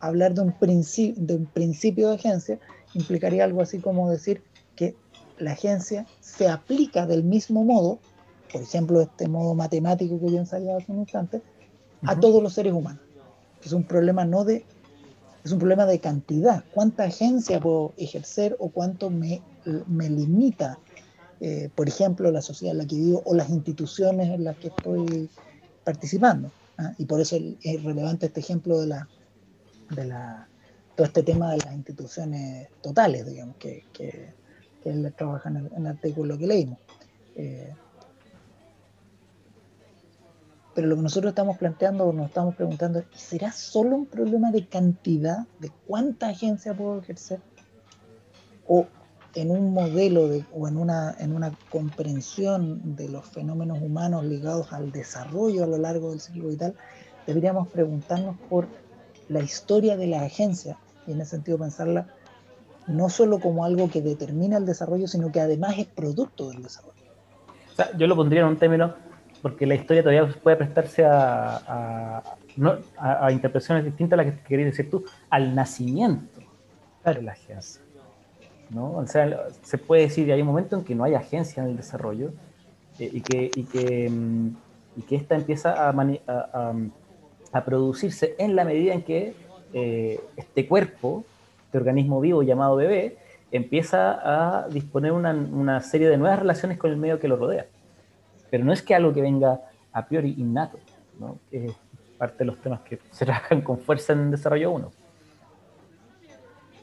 [0.00, 2.58] hablar de un, de un principio de agencia
[2.94, 4.42] implicaría algo así como decir
[4.74, 4.96] que
[5.38, 7.98] la agencia se aplica del mismo modo,
[8.52, 11.42] por ejemplo, este modo matemático que yo ensayaba hace un instante,
[12.02, 13.02] a todos los seres humanos.
[13.62, 14.64] Es un problema no de
[15.44, 16.64] es un problema de cantidad.
[16.72, 19.42] ¿Cuánta agencia puedo ejercer o cuánto me,
[19.86, 20.78] me limita
[21.40, 24.68] eh, por ejemplo, la sociedad en la que vivo o las instituciones en las que
[24.68, 25.30] estoy
[25.84, 26.50] participando.
[26.76, 26.92] ¿ah?
[26.98, 29.08] Y por eso es relevante este ejemplo de la,
[29.90, 30.46] de la,
[30.94, 34.38] todo este tema de las instituciones totales, digamos, que, que,
[34.84, 36.78] él trabaja en el, artículo que leímos.
[37.36, 37.72] Eh,
[40.74, 44.50] pero lo que nosotros estamos planteando o nos estamos preguntando es, ¿será solo un problema
[44.50, 47.40] de cantidad, de cuánta agencia puedo ejercer?
[48.66, 48.86] ¿O
[49.34, 54.72] en un modelo de, o en una, en una comprensión de los fenómenos humanos ligados
[54.72, 56.74] al desarrollo a lo largo del ciclo vital,
[57.26, 58.66] deberíamos preguntarnos por
[59.28, 62.06] la historia de la agencia y en ese sentido pensarla
[62.86, 66.94] no solo como algo que determina el desarrollo, sino que además es producto del desarrollo.
[67.72, 68.94] O sea, yo lo pondría en un término,
[69.42, 72.22] porque la historia todavía puede prestarse a,
[72.98, 76.40] a, interpretaciones distintas a las que querías decir tú, al nacimiento
[77.04, 77.80] de la agencia.
[78.70, 78.92] ¿no?
[78.92, 81.70] O sea, se puede decir que hay un momento en que no hay agencia en
[81.70, 82.32] el desarrollo
[82.98, 84.48] eh, y, que, y, que, mm,
[84.96, 86.74] y que esta empieza a, a,
[87.52, 89.34] a, producirse en la medida en que
[89.72, 91.24] eh, este cuerpo,
[91.66, 93.16] este organismo vivo llamado bebé,
[93.50, 97.66] empieza a disponer una, una, serie de nuevas relaciones con el medio que lo rodea.
[98.50, 99.60] Pero no es que algo que venga
[99.92, 100.78] a priori innato,
[101.18, 101.38] ¿no?
[101.50, 101.72] que es
[102.18, 104.90] parte de los temas que se trabajan con fuerza en desarrollo 1.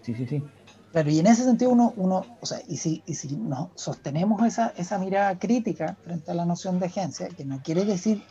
[0.01, 0.43] Sí, sí, sí.
[0.91, 4.43] Claro, y en ese sentido uno, uno o sea, y si, y si no, sostenemos
[4.45, 8.23] esa, esa mirada crítica frente a la noción de agencia, que no quiere decir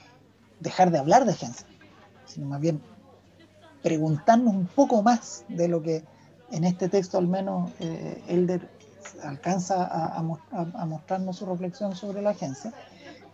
[0.61, 1.67] dejar de hablar de agencia,
[2.25, 2.81] sino más bien
[3.83, 6.03] preguntarnos un poco más de lo que
[6.51, 8.69] en este texto al menos eh, Elder
[9.23, 12.73] alcanza a, a, mostrarnos su reflexión sobre la agencia.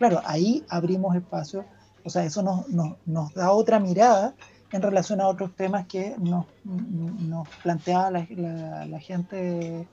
[0.03, 1.63] Claro, ahí abrimos espacio,
[2.03, 4.33] o sea, eso nos, nos, nos da otra mirada
[4.73, 9.87] en relación a otros temas que nos, nos planteaba la, gente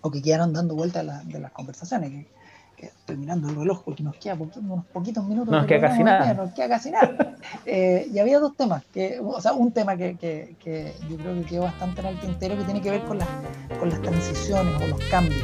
[0.00, 2.26] o que quedaron dando vuelta de las conversaciones.
[2.76, 5.50] Que, estoy mirando el reloj porque nos queda unos poquitos minutos.
[5.50, 6.34] No nos queda casi nada.
[6.34, 7.36] Nos queda casi nada.
[7.66, 11.42] Eh, y había dos temas, que, o sea, un tema que, que, yo creo que
[11.42, 13.28] quedó bastante en el tintero que tiene que ver con, las
[13.80, 15.42] con las transiciones o los cambios.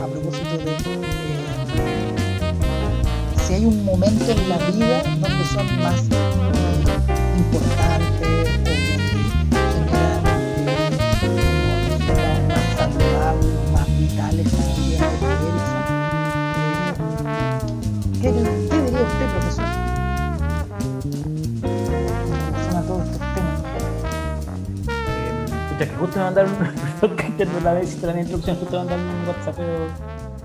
[0.00, 1.27] a propósito de
[3.48, 6.02] si hay un momento en la vida donde son más
[7.38, 8.84] importante o
[11.72, 15.16] donde generan más saludables, más vitales vida de
[18.20, 18.32] ¿Qué, ¿Qué
[18.82, 19.64] diría usted, profesor?
[22.76, 23.60] A todos estos temas.
[24.88, 28.86] Eh, que justo me mandaron un que la vez la introducción, justo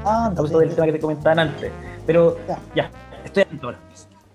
[0.05, 1.71] ah, del tema que te comentaban antes.
[2.05, 2.91] Pero ya, ya
[3.23, 3.79] estoy atento ahora.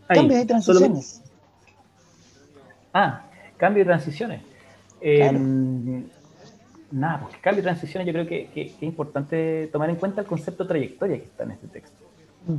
[0.09, 1.23] Cambios y transiciones.
[2.93, 3.23] Ah,
[3.57, 4.43] cambio y transiciones.
[5.01, 6.05] Em,
[6.91, 10.65] nada, porque cambio y transiciones yo creo que, es importante tomar en cuenta el concepto
[10.65, 11.97] de trayectoria que está en este texto.
[12.47, 12.57] Mm.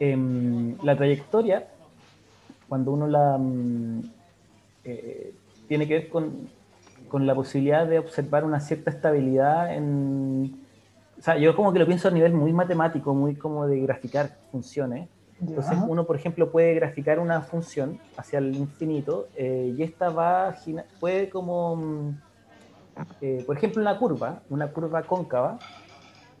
[0.00, 1.68] Em, la trayectoria,
[2.68, 4.02] cuando uno la mm,
[4.84, 5.34] eh,
[5.68, 6.48] tiene que ver con,
[7.08, 10.58] con, la posibilidad de observar una cierta estabilidad en...
[11.20, 14.38] O sea, yo como que lo pienso a nivel muy matemático, muy como de graficar
[14.50, 15.08] funciones
[15.40, 20.54] entonces uno, por ejemplo, puede graficar una función hacia el infinito eh, y esta va,
[20.98, 22.18] puede como, mm,
[23.22, 25.58] eh, por ejemplo, una curva, una curva cóncava,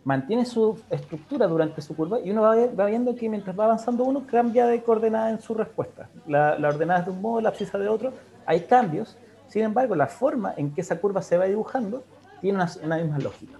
[0.04, 4.26] mantiene su estructura durante su curva y uno va, viendo que mientras va avanzando uno
[4.26, 6.08] cambia de coordenada en su respuesta.
[6.26, 8.12] La, la ordenada es de un modo, la abscisa de otro,
[8.44, 9.16] hay cambios,
[9.48, 12.04] sin embargo, la forma en que esa curva se va dibujando
[12.40, 13.59] tiene una, misma lógica.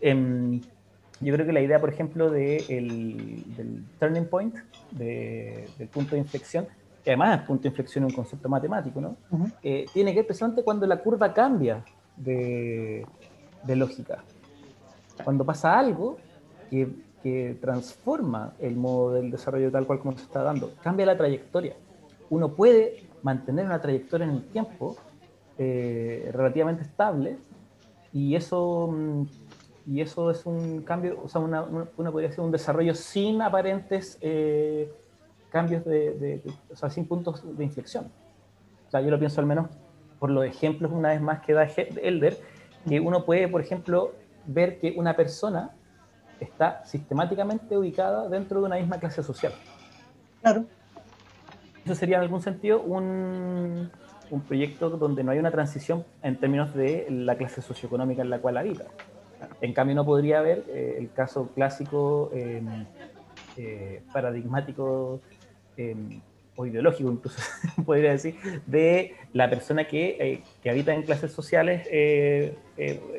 [0.00, 0.60] Em,
[1.20, 2.64] yo creo que la idea, por ejemplo, de
[3.56, 4.54] del turning point,
[4.92, 6.66] del punto de inflexión,
[7.02, 9.16] que además el punto de inflexión es un concepto matemático, ¿no?
[9.62, 11.84] Eh, tiene que ver precisamente cuando la curva cambia
[12.16, 13.04] de,
[13.66, 14.22] lógica.
[15.24, 16.18] Cuando pasa algo
[16.70, 16.88] que,
[17.22, 21.74] que, transforma el modo del desarrollo tal cual como se está dando, cambia la trayectoria.
[22.30, 24.96] Uno puede mantener una trayectoria en el tiempo
[25.60, 27.36] eh, relativamente estable
[28.12, 29.22] y eso mm,
[29.90, 34.18] y eso es un cambio, o sea, una, una, podría ser un desarrollo sin aparentes
[34.20, 34.92] eh,
[35.50, 38.10] cambios de, o sea, sin puntos de inflexión.
[38.86, 39.68] O sea, yo lo pienso al menos
[40.18, 42.36] por los ejemplos, una vez más, que da Elder,
[42.86, 44.12] que uno puede, por ejemplo,
[44.46, 45.70] ver que una persona
[46.38, 49.54] está sistemáticamente ubicada dentro de una misma clase social.
[50.42, 50.66] Claro.
[51.84, 53.90] Eso sería en algún sentido un,
[54.30, 58.38] un proyecto donde no hay una transición en términos de la clase socioeconómica en la
[58.40, 58.84] cual habita.
[59.60, 62.86] En cambio, no podría haber eh, el caso clásico, em,
[63.56, 65.20] eh, paradigmático
[65.76, 66.20] em,
[66.56, 67.40] o ideológico, incluso
[67.86, 68.36] podría decir,
[68.66, 71.88] de la persona que, eh, que habita en clases sociales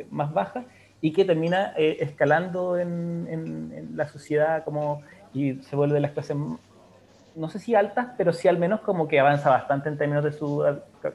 [0.09, 0.65] más bajas
[1.01, 5.01] y que termina escalando en, en, la sociedad como
[5.33, 6.35] y se vuelve de las clases,
[7.35, 10.33] no sé si altas, pero sí al menos como que avanza bastante en términos de
[10.33, 10.65] su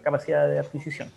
[0.03, 1.11] capacidad de adquisición.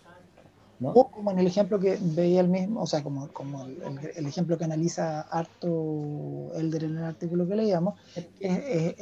[0.82, 4.58] O como en el ejemplo que veía el mismo, o sea, como, como el, ejemplo
[4.58, 7.96] que analiza harto Elder en el artículo que leíamos,
[8.40, 8.96] es,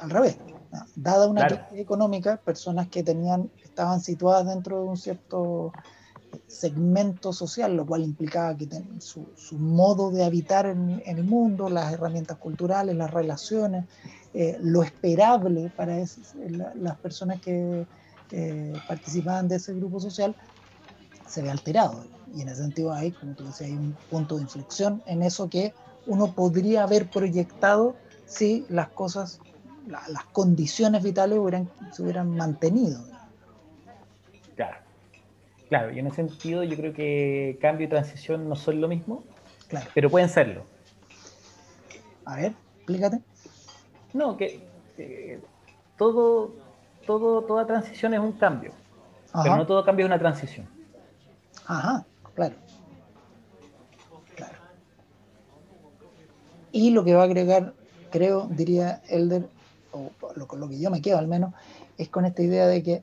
[0.00, 0.38] al revés.
[0.94, 5.72] Dada una crisis económica, personas que tenían, estaban situadas dentro de un cierto
[6.46, 8.68] segmento social, lo cual implicaba que
[9.00, 13.86] su, su, modo de habitar en, el mundo, las herramientas culturales, las relaciones,
[14.34, 17.86] eh, lo esperable para las personas que
[18.88, 20.34] participaban de ese grupo social,
[21.26, 22.04] se ve alterado.
[22.34, 25.48] Y en ese sentido hay, como tú decías, hay un punto de inflexión en eso
[25.48, 25.72] que
[26.06, 27.96] uno podría haber proyectado
[28.26, 29.40] si las cosas,
[29.86, 33.00] las condiciones vitales hubieran, se hubieran mantenido.
[34.54, 34.76] Claro.
[35.68, 39.24] Claro, y en ese sentido yo creo que cambio y transición no son lo mismo,
[39.68, 39.88] claro.
[39.94, 40.64] pero pueden serlo.
[42.24, 43.20] A ver, explícate.
[44.12, 44.60] No, que
[45.96, 46.52] todo,
[47.06, 48.72] todo, toda transición es un cambio,
[49.42, 50.75] pero no todo cambio es una transición.
[51.66, 52.56] Ajá, claro.
[54.34, 54.54] Claro.
[56.72, 57.74] Y lo que va a agregar,
[58.10, 59.48] creo, diría Elder,
[59.92, 61.54] o lo, lo que yo me quedo al menos,
[61.98, 63.02] es con esta idea de que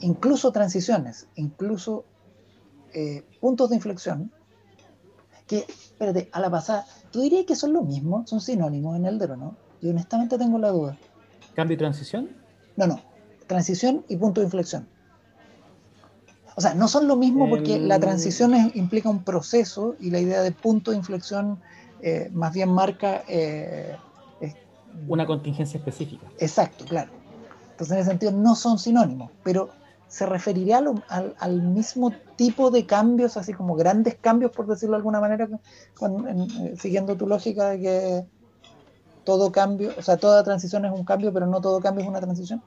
[0.00, 2.04] incluso transiciones, incluso
[2.92, 4.32] eh, puntos de inflexión,
[5.46, 8.26] que, espérate, a la pasada, ¿tú dirías que son lo mismo?
[8.26, 9.56] ¿Son sinónimos en Elder o no?
[9.80, 10.98] Yo honestamente tengo la duda.
[11.54, 12.30] ¿Cambio y transición?
[12.76, 13.00] No, no.
[13.46, 14.88] Transición y punto de inflexión.
[16.56, 20.40] O sea, no son lo mismo porque la transición implica un proceso y la idea
[20.40, 21.60] de punto de inflexión
[22.00, 23.22] eh, más bien marca...
[23.28, 23.94] Eh,
[25.06, 26.26] Una contingencia específica.
[26.38, 27.10] Exacto, claro.
[27.72, 29.68] Entonces, en ese sentido, no son sinónimos, pero
[30.08, 35.20] se referiría al, mismo tipo de cambios, así como grandes cambios, por decirlo de alguna
[35.20, 38.24] manera, eh, siguiendo tu lógica de que
[39.24, 42.20] todo cambio, o sea, toda transición es un cambio, pero no todo cambio es una
[42.22, 42.62] transición.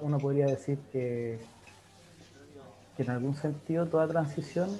[0.00, 1.40] Uno podría decir que
[2.96, 4.70] que en algún sentido toda transición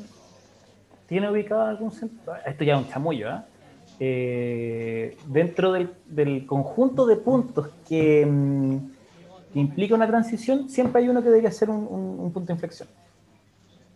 [1.06, 3.40] tiene ubicado en algún sentido, esto ya es un chamullo, ¿eh?
[3.98, 8.28] Eh, dentro del, conjunto de puntos mm, que,
[9.54, 12.88] implica una transición, siempre hay uno que debería ser un, punto de inflexión.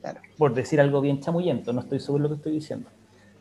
[0.01, 0.21] Claro.
[0.39, 2.89] Por decir algo bien chamullento, no estoy seguro de lo que estoy diciendo.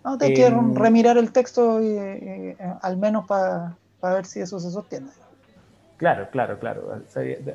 [0.03, 4.69] No, te quiero em, remirar el texto y, al menos para ver si eso se
[4.69, 5.07] sostiene.
[5.95, 7.03] Claro, claro, claro.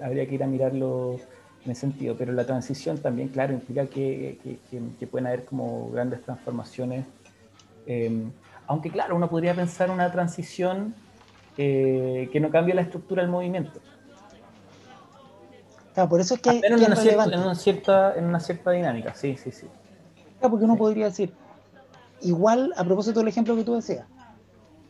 [0.02, 1.18] Habría que ir a mirarlo
[1.64, 4.38] en ese sentido, pero la transición también, claro, implica que,
[4.98, 7.06] que, pueden haber como grandes transformaciones.
[7.86, 8.30] Em,
[8.66, 10.94] aunque, claro, uno podría pensar una transición
[11.56, 13.80] eh, que no cambie la estructura del movimiento.
[15.94, 19.66] Claro, por eso es que, en, una cierta, en, una cierta, dinámica, sí, sí, sí.
[20.38, 21.32] Claro, porque uno podría decir,
[22.20, 24.06] igual, a propósito del ejemplo que tú decías,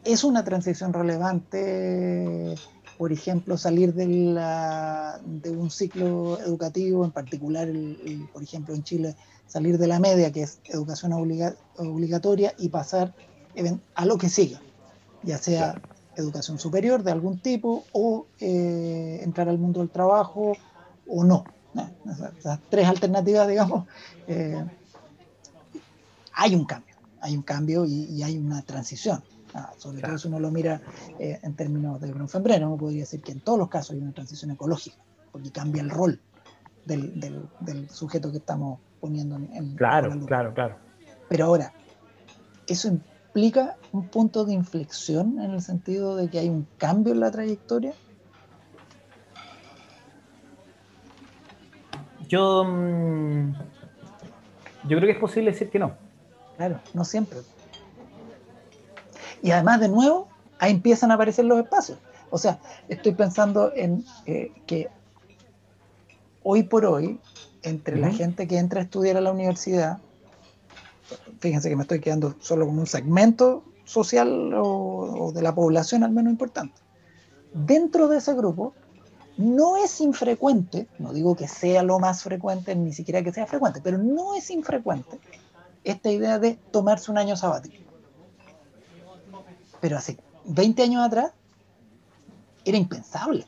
[0.03, 2.55] es una transición relevante
[2.99, 7.69] por ejemplo, salir de, de un ciclo educativo, en particular,
[8.33, 9.17] por ejemplo, en Chile,
[9.47, 13.15] salir de la media, que es educación obligatoria, y pasar
[13.95, 14.61] a lo que siga,
[15.23, 15.81] ya sea
[16.17, 20.57] educación superior de algún tipo o eh, entrar al mundo del trabajo
[21.09, 21.45] o no.
[22.39, 23.87] Esas, tres alternativas, digamos,
[24.29, 24.65] eh,
[26.33, 29.23] hay un cambio, hay un cambio y hay una transición.
[29.55, 30.81] Ah, sobre todo si uno lo mira
[31.17, 34.13] eh, en términos de bronfembreno, uno podría decir que en todos los casos hay una
[34.13, 34.97] transición ecológica,
[35.31, 36.21] porque cambia el rol
[36.85, 37.21] del,
[37.61, 40.77] del, sujeto que estamos poniendo en, Claro, claro, claro.
[41.29, 41.73] Pero ahora,
[42.67, 47.21] ¿eso implica un punto de inflexión en el sentido de que hay un cambio en
[47.21, 47.95] la trayectoria?
[52.29, 53.53] Yo, mm,
[54.89, 55.95] yo creo que es posible decir que no.
[56.57, 57.39] Claro, no siempre.
[59.45, 60.27] Y además, de nuevo,
[60.59, 61.99] ahí empiezan a aparecer los espacios.
[62.31, 64.89] O sea, estoy pensando en eh, que
[66.43, 67.21] hoy por hoy,
[67.63, 69.99] entre la gente que entra a estudiar a la universidad,
[71.41, 76.13] fíjense que me estoy quedando solo con un segmento social o, de la población al
[76.13, 76.81] menos importante.
[77.53, 78.73] Dentro de ese grupo,
[79.37, 83.83] no es infrecuente, no digo que sea lo más frecuente, ni siquiera que sea frecuente,
[83.85, 85.21] pero no es infrecuente
[85.85, 87.84] esta idea de tomarse un año sabático
[89.85, 90.17] pero hace
[90.47, 91.33] 20 años atrás
[92.65, 93.47] era impensable.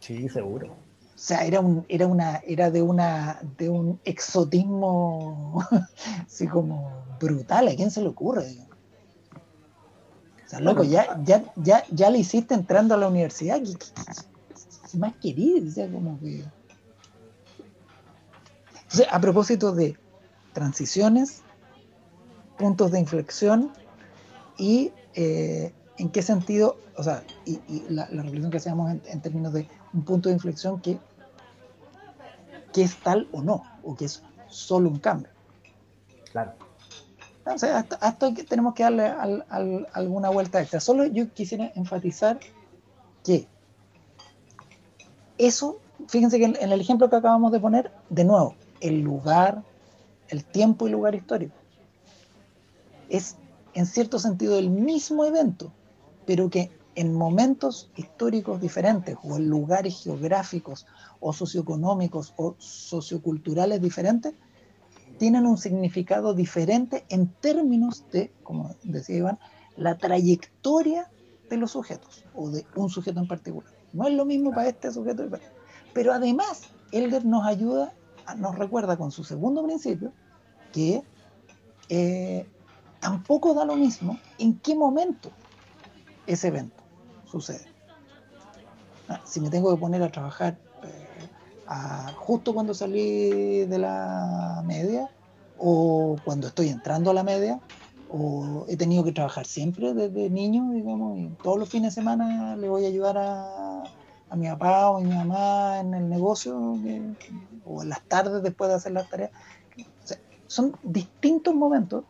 [0.00, 0.66] Sí, seguro.
[0.66, 0.76] O
[1.14, 5.66] sea, era un, era una, era de una, de un exotismo
[6.26, 7.68] así como brutal.
[7.68, 8.58] ¿A quién se le ocurre?
[10.44, 13.62] O sea, loco, ya, ya, ya, ya le hiciste entrando a la universidad.
[13.62, 15.66] ¿Qué, más querido?
[15.66, 16.44] O sea, como que.
[18.82, 19.96] Entonces, a propósito de
[20.52, 21.40] transiciones,
[22.58, 23.72] puntos de inflexión
[24.60, 27.58] y eh, en qué sentido, o sea, y,
[27.88, 30.98] la, reflexión que hacemos en, términos de un punto de inflexión que,
[32.72, 35.30] que es tal o no, o que es solo un cambio.
[36.30, 36.52] Claro.
[37.38, 39.06] Entonces, hasta, hasta tenemos que darle
[39.92, 40.78] alguna vuelta extra.
[40.78, 42.38] Solo yo quisiera enfatizar
[43.24, 43.48] que
[45.38, 49.62] eso, fíjense que en, el ejemplo que acabamos de poner, de nuevo, el lugar,
[50.28, 51.54] el tiempo y lugar histórico,
[53.08, 53.36] es
[53.74, 55.72] en cierto sentido el mismo evento,
[56.26, 60.86] pero que en momentos históricos diferentes o en lugares geográficos
[61.20, 64.34] o socioeconómicos o socioculturales diferentes,
[65.18, 69.38] tienen un significado diferente en términos de, como decía Iván,
[69.76, 71.10] la trayectoria
[71.48, 73.70] de los sujetos o de un sujeto en particular.
[73.92, 75.40] No es lo mismo para este sujeto este.
[75.92, 76.62] Pero además,
[76.92, 77.92] Elder nos ayuda,
[78.36, 80.12] nos recuerda con su segundo principio
[80.72, 81.02] que
[81.88, 82.46] eh,
[83.00, 85.30] tampoco da lo mismo en qué momento
[86.26, 86.82] ese evento
[87.30, 87.66] sucede.
[89.08, 90.58] Ah, si me tengo que poner a trabajar
[92.16, 95.08] justo cuando salí de la media
[95.58, 97.60] o cuando estoy entrando a la media
[98.08, 102.56] o he tenido que trabajar siempre desde niño, digamos, y todos los fines de semana
[102.56, 103.82] le voy a ayudar a,
[104.28, 106.56] a mi papá o a mi mamá en el negocio
[107.64, 109.30] o en las tardes después de hacer las tareas.
[110.46, 112.04] son distintos momentos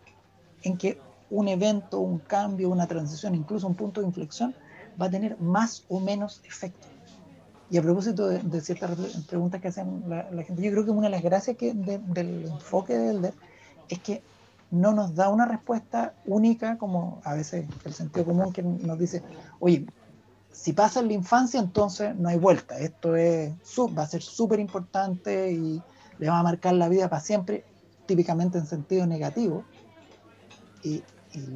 [0.62, 1.00] en que
[1.30, 4.54] un evento, un cambio, una transición, incluso un punto de inflexión,
[5.00, 6.86] va a tener más o menos efecto.
[7.70, 8.98] Y a propósito de, ciertas
[9.28, 12.98] preguntas que hacen la, gente, yo creo que una de las gracias que del enfoque
[12.98, 13.34] de Elder
[13.88, 14.22] es que
[14.72, 19.22] no nos da una respuesta única, como a veces el sentido común que nos dice,
[19.61, 19.86] oye,
[20.52, 22.78] si pasa en la infancia, entonces no hay vuelta.
[22.78, 23.52] Esto es,
[23.96, 25.82] va a ser súper importante y
[26.18, 27.64] le va a marcar la vida para siempre,
[28.06, 29.64] típicamente en sentido negativo.
[30.83, 31.03] Y,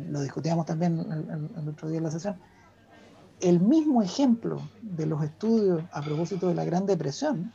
[0.09, 2.37] lo discutíamos también el, otro día en la sesión
[3.41, 7.53] el mismo ejemplo de los estudios a propósito de la Gran Depresión,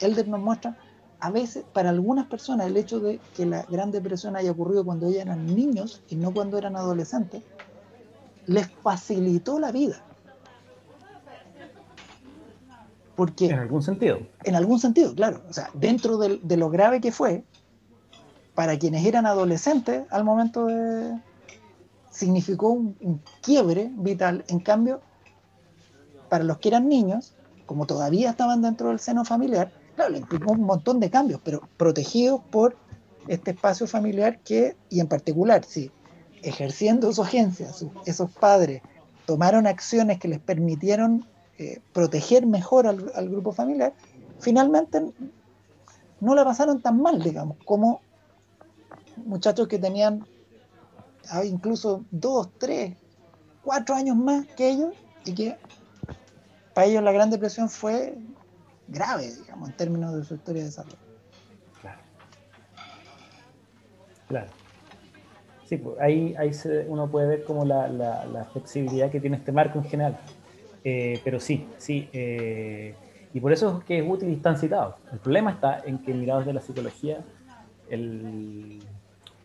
[0.00, 0.76] Elder nos muestra,
[1.20, 5.06] a veces, para algunas personas, el hecho de que la Gran Depresión haya ocurrido cuando
[5.06, 7.42] ellos eran niños y no cuando eran adolescentes,
[8.46, 10.02] les facilitó la vida.
[13.16, 14.18] Porque, en algún sentido.
[14.44, 15.42] En algún sentido, claro.
[15.48, 17.44] O sea, dentro de, lo grave que fue,
[18.54, 21.18] para quienes eran adolescentes al momento de...
[22.10, 24.44] significó un quiebre vital.
[24.48, 25.00] En cambio,
[26.28, 27.34] para los que eran niños,
[27.66, 31.68] como todavía estaban dentro del seno familiar, claro, le implicó un montón de cambios, pero
[31.76, 32.76] protegidos por
[33.28, 35.90] este espacio familiar que, y en particular, si
[36.42, 37.68] ejerciendo su agencia,
[38.06, 38.82] esos padres
[39.26, 41.26] tomaron acciones que les permitieron
[41.58, 43.92] eh, proteger mejor al, al, grupo familiar,
[44.38, 45.12] finalmente
[46.20, 48.00] no la pasaron tan mal, digamos, como
[49.26, 50.26] muchachos que tenían
[51.30, 52.96] ah, incluso dos, tres,
[53.62, 54.94] cuatro años más que ellos
[55.24, 55.56] y que
[56.74, 58.16] para ellos la Gran Depresión fue
[58.88, 60.96] grave, digamos, en términos de su historia de desarrollo.
[61.80, 62.00] Claro.
[64.28, 64.46] Claro.
[65.66, 66.50] Sí, pues ahí, ahí
[66.88, 70.18] uno puede ver como la, flexibilidad que tiene este marco en general.
[70.82, 72.08] Eh, pero sí, sí.
[72.12, 72.94] Eh,
[73.32, 74.96] y por eso es que es útil y están citados.
[75.12, 77.20] El problema está en que mirados de la psicología,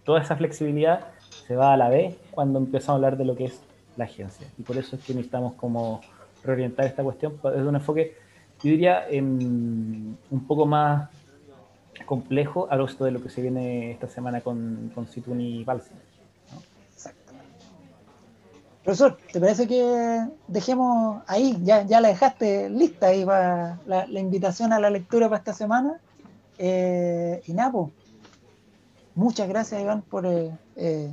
[0.05, 1.07] toda esa flexibilidad
[1.47, 3.59] se va a la vez cuando empezamos a hablar de lo que es
[3.97, 4.47] la agencia.
[4.57, 6.01] Y por eso es que necesitamos como
[6.43, 8.15] reorientar esta cuestión desde un enfoque,
[8.63, 11.09] yo diría, em, un poco más
[12.05, 15.61] complejo a lo de lo que se viene esta semana con, con Situni y.
[15.61, 17.49] Exactamente.
[18.83, 21.57] Profesor, ¿te parece que dejemos ahí?
[21.63, 25.99] Ya, ya la dejaste lista ahí para la, invitación a la lectura para esta semana.
[26.57, 27.41] Eh,
[29.15, 31.11] muchas gracias Iván por eh, eh,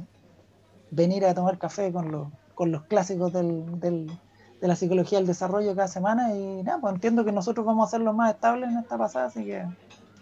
[0.91, 5.75] venir a tomar café con los, con los clásicos del, de la psicología del desarrollo
[5.75, 8.79] cada semana y nada, pues entiendo que nosotros vamos a ser los más estables en
[8.79, 9.65] esta pasada, así que...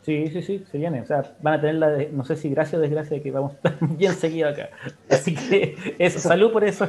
[0.03, 1.03] Sí, sí, sí, se viene.
[1.03, 3.53] O sea, van a tener la, no sé si gracia o desgracia de que vamos
[3.81, 4.70] bien seguidos acá.
[5.11, 6.87] Así que eso, salud por eso.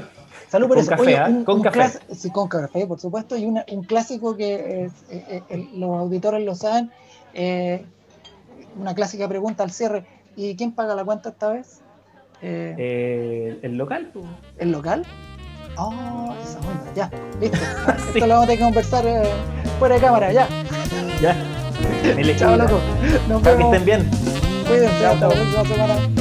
[0.48, 0.92] Salud por con eso.
[0.92, 1.44] Café, ¿ah?
[1.46, 2.00] con café.
[2.14, 3.36] sí, con café, por supuesto.
[3.36, 4.90] Y un clásico que
[5.74, 6.90] los auditores lo saben.
[7.34, 7.86] Eh,
[8.80, 10.06] una clásica pregunta al cierre.
[10.36, 11.82] ¿Y quién paga la cuenta esta vez?
[12.42, 14.12] Eh, el local.
[14.58, 15.06] ¿El local?
[15.78, 17.58] Oh, esa onda, ya, listo.
[18.14, 19.24] Esto lo vamos a tener que conversar eh,
[19.80, 20.48] fuera de cámara, ya.
[21.22, 21.36] Ya.
[22.38, 22.80] Chao, loco.
[23.28, 23.72] Nos vemos.
[23.72, 24.12] Que estén bien.
[24.68, 26.21] Cuídense, hasta la próxima semana.